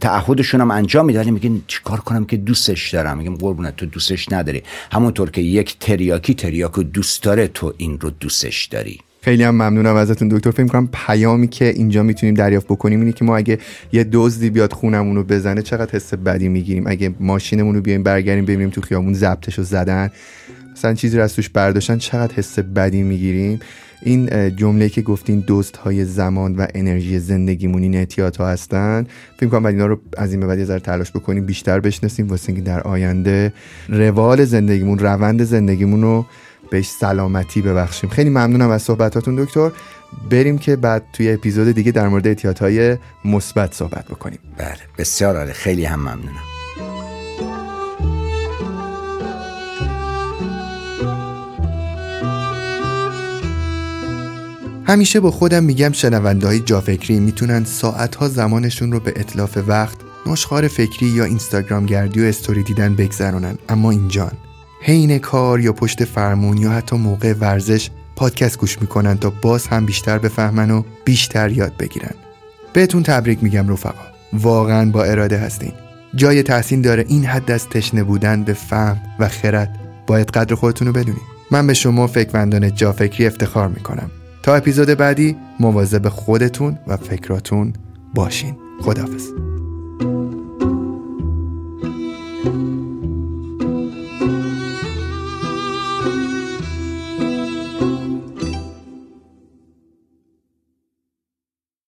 تعهدشون 0.00 0.60
هم 0.60 0.70
انجام 0.70 1.06
ولی 1.06 1.30
میگن 1.30 1.60
چیکار 1.66 2.00
کنم 2.00 2.24
که 2.24 2.36
دوستش 2.36 2.94
دارم؟ 2.94 3.18
میگم 3.18 3.34
قربونت 3.34 3.76
تو 3.76 3.86
دوستش 3.86 4.32
نداری. 4.32 4.62
همونطور 4.92 5.30
که 5.30 5.40
یک 5.40 5.78
تریاکی 5.78 6.34
تریاکو 6.34 6.82
دوست 6.82 7.22
داره 7.22 7.48
تو 7.48 7.74
این 7.76 8.00
رو 8.00 8.10
دوستش 8.10 8.64
داری. 8.64 8.98
خیلی 9.24 9.42
هم 9.42 9.54
ممنونم 9.54 9.96
ازتون 9.96 10.28
دکتر. 10.28 10.50
فکر 10.50 10.66
کنم 10.66 10.88
پیامی 10.92 11.48
که 11.48 11.68
اینجا 11.68 12.02
می‌تونیم 12.02 12.34
دریافت 12.34 12.66
بکنیم 12.66 13.00
اینه 13.00 13.12
که 13.12 13.24
ما 13.24 13.36
اگه 13.36 13.58
یه 13.92 14.04
دزدی 14.12 14.50
بیاد 14.50 14.72
خونمون 14.72 15.16
رو 15.16 15.24
بزنه 15.24 15.62
چقدر 15.62 15.90
حس 15.92 16.14
بدی 16.14 16.48
می‌گیریم؟ 16.48 16.86
اگه 16.86 17.14
ماشینمون 17.20 17.74
رو 17.74 17.80
بیایم 17.80 18.02
برگردیم 18.02 18.44
ببینیم 18.44 18.70
تو 18.70 18.80
خیابون 18.80 19.14
ضبطش 19.14 19.58
رو 19.58 19.64
زدن 19.64 20.10
مثلا 20.72 20.94
چیزی 20.94 21.16
رو 21.16 21.22
از 21.22 21.34
توش 21.34 21.48
برداشتن 21.48 21.98
چقدر 21.98 22.34
حس 22.34 22.58
بدی 22.58 23.02
می‌گیریم؟ 23.02 23.60
این 24.04 24.56
جمله 24.56 24.88
که 24.88 25.02
گفتین 25.02 25.40
دوست 25.40 25.76
های 25.76 26.04
زمان 26.04 26.56
و 26.56 26.66
انرژی 26.74 27.18
زندگیمون 27.18 27.82
این 27.82 27.94
اعتیاد 27.94 28.36
ها 28.36 28.48
هستن 28.48 29.06
فکر 29.36 29.48
کنم 29.48 29.66
اینا 29.66 29.86
رو 29.86 30.00
از 30.16 30.32
این 30.32 30.40
به 30.40 30.46
بعد 30.46 30.58
یه 30.58 30.64
ذره 30.64 30.80
تلاش 30.80 31.10
بکنیم 31.12 31.46
بیشتر 31.46 31.80
بشناسیم. 31.80 32.28
واسه 32.28 32.48
اینکه 32.48 32.62
در 32.62 32.80
آینده 32.80 33.52
روال 33.88 34.44
زندگیمون 34.44 34.98
روند 34.98 35.44
زندگیمون 35.44 36.02
رو 36.02 36.26
بهش 36.70 36.86
سلامتی 36.88 37.62
ببخشیم. 37.62 38.10
خیلی 38.10 38.30
ممنونم 38.30 38.70
از 38.70 38.82
صحبتاتون 38.82 39.36
دکتر. 39.36 39.70
بریم 40.30 40.58
که 40.58 40.76
بعد 40.76 41.02
توی 41.12 41.32
اپیزود 41.32 41.70
دیگه 41.70 41.92
در 41.92 42.08
مورد 42.08 42.26
اعتیادهای 42.26 42.96
مثبت 43.24 43.74
صحبت 43.74 44.04
بکنیم. 44.04 44.38
بله 44.58 44.76
بسیار 44.98 45.36
عالی. 45.36 45.52
خیلی 45.52 45.84
هم 45.84 46.00
ممنونم. 46.00 46.51
همیشه 54.92 55.20
با 55.20 55.30
خودم 55.30 55.64
میگم 55.64 55.92
شنونده 55.92 56.46
های 56.46 56.60
جافکری 56.60 57.20
می‌تونن 57.20 57.64
ساعتها 57.64 58.28
زمانشون 58.28 58.92
رو 58.92 59.00
به 59.00 59.12
اطلاف 59.16 59.58
وقت 59.66 59.96
نشخار 60.26 60.68
فکری 60.68 61.06
یا 61.06 61.24
اینستاگرام 61.24 61.86
گردی 61.86 62.20
و 62.20 62.24
استوری 62.24 62.62
دیدن 62.62 62.94
بگذرونن. 62.94 63.58
اما 63.68 63.90
اینجان. 63.90 64.32
حین 64.82 65.18
کار 65.18 65.60
یا 65.60 65.72
پشت 65.72 66.04
فرمون 66.04 66.56
یا 66.56 66.70
حتی 66.70 66.96
موقع 66.96 67.32
ورزش 67.32 67.90
پادکست 68.16 68.58
گوش 68.58 68.80
می‌کنن 68.80 69.18
تا 69.18 69.30
باز 69.30 69.66
هم 69.66 69.86
بیشتر 69.86 70.18
بفهمن 70.18 70.70
و 70.70 70.82
بیشتر 71.04 71.50
یاد 71.50 71.76
بگیرن. 71.76 72.14
بهتون 72.72 73.02
تبریک 73.02 73.42
میگم 73.42 73.68
رفقا. 73.68 74.06
واقعا 74.32 74.90
با 74.90 75.04
اراده 75.04 75.38
هستین. 75.38 75.72
جای 76.14 76.42
تحسین 76.42 76.82
داره 76.82 77.04
این 77.08 77.24
حد 77.24 77.50
از 77.50 77.68
تشنه 77.68 78.02
بودن 78.02 78.44
به 78.44 78.52
فهم 78.52 79.00
و 79.18 79.28
خرد. 79.28 79.78
باید 80.06 80.30
قدر 80.30 80.54
خودتون 80.54 80.86
رو 80.86 80.92
بدونید 80.92 81.22
من 81.50 81.66
به 81.66 81.74
شما 81.74 82.06
فکرمندان 82.06 82.74
جافکری 82.74 83.26
افتخار 83.26 83.68
می‌کنم. 83.68 84.10
تا 84.42 84.54
اپیزود 84.54 84.88
بعدی 84.88 85.36
مواظب 85.60 86.08
خودتون 86.08 86.78
و 86.86 86.96
فکراتون 86.96 87.72
باشین. 88.14 88.56
خداحافظ. 88.80 89.41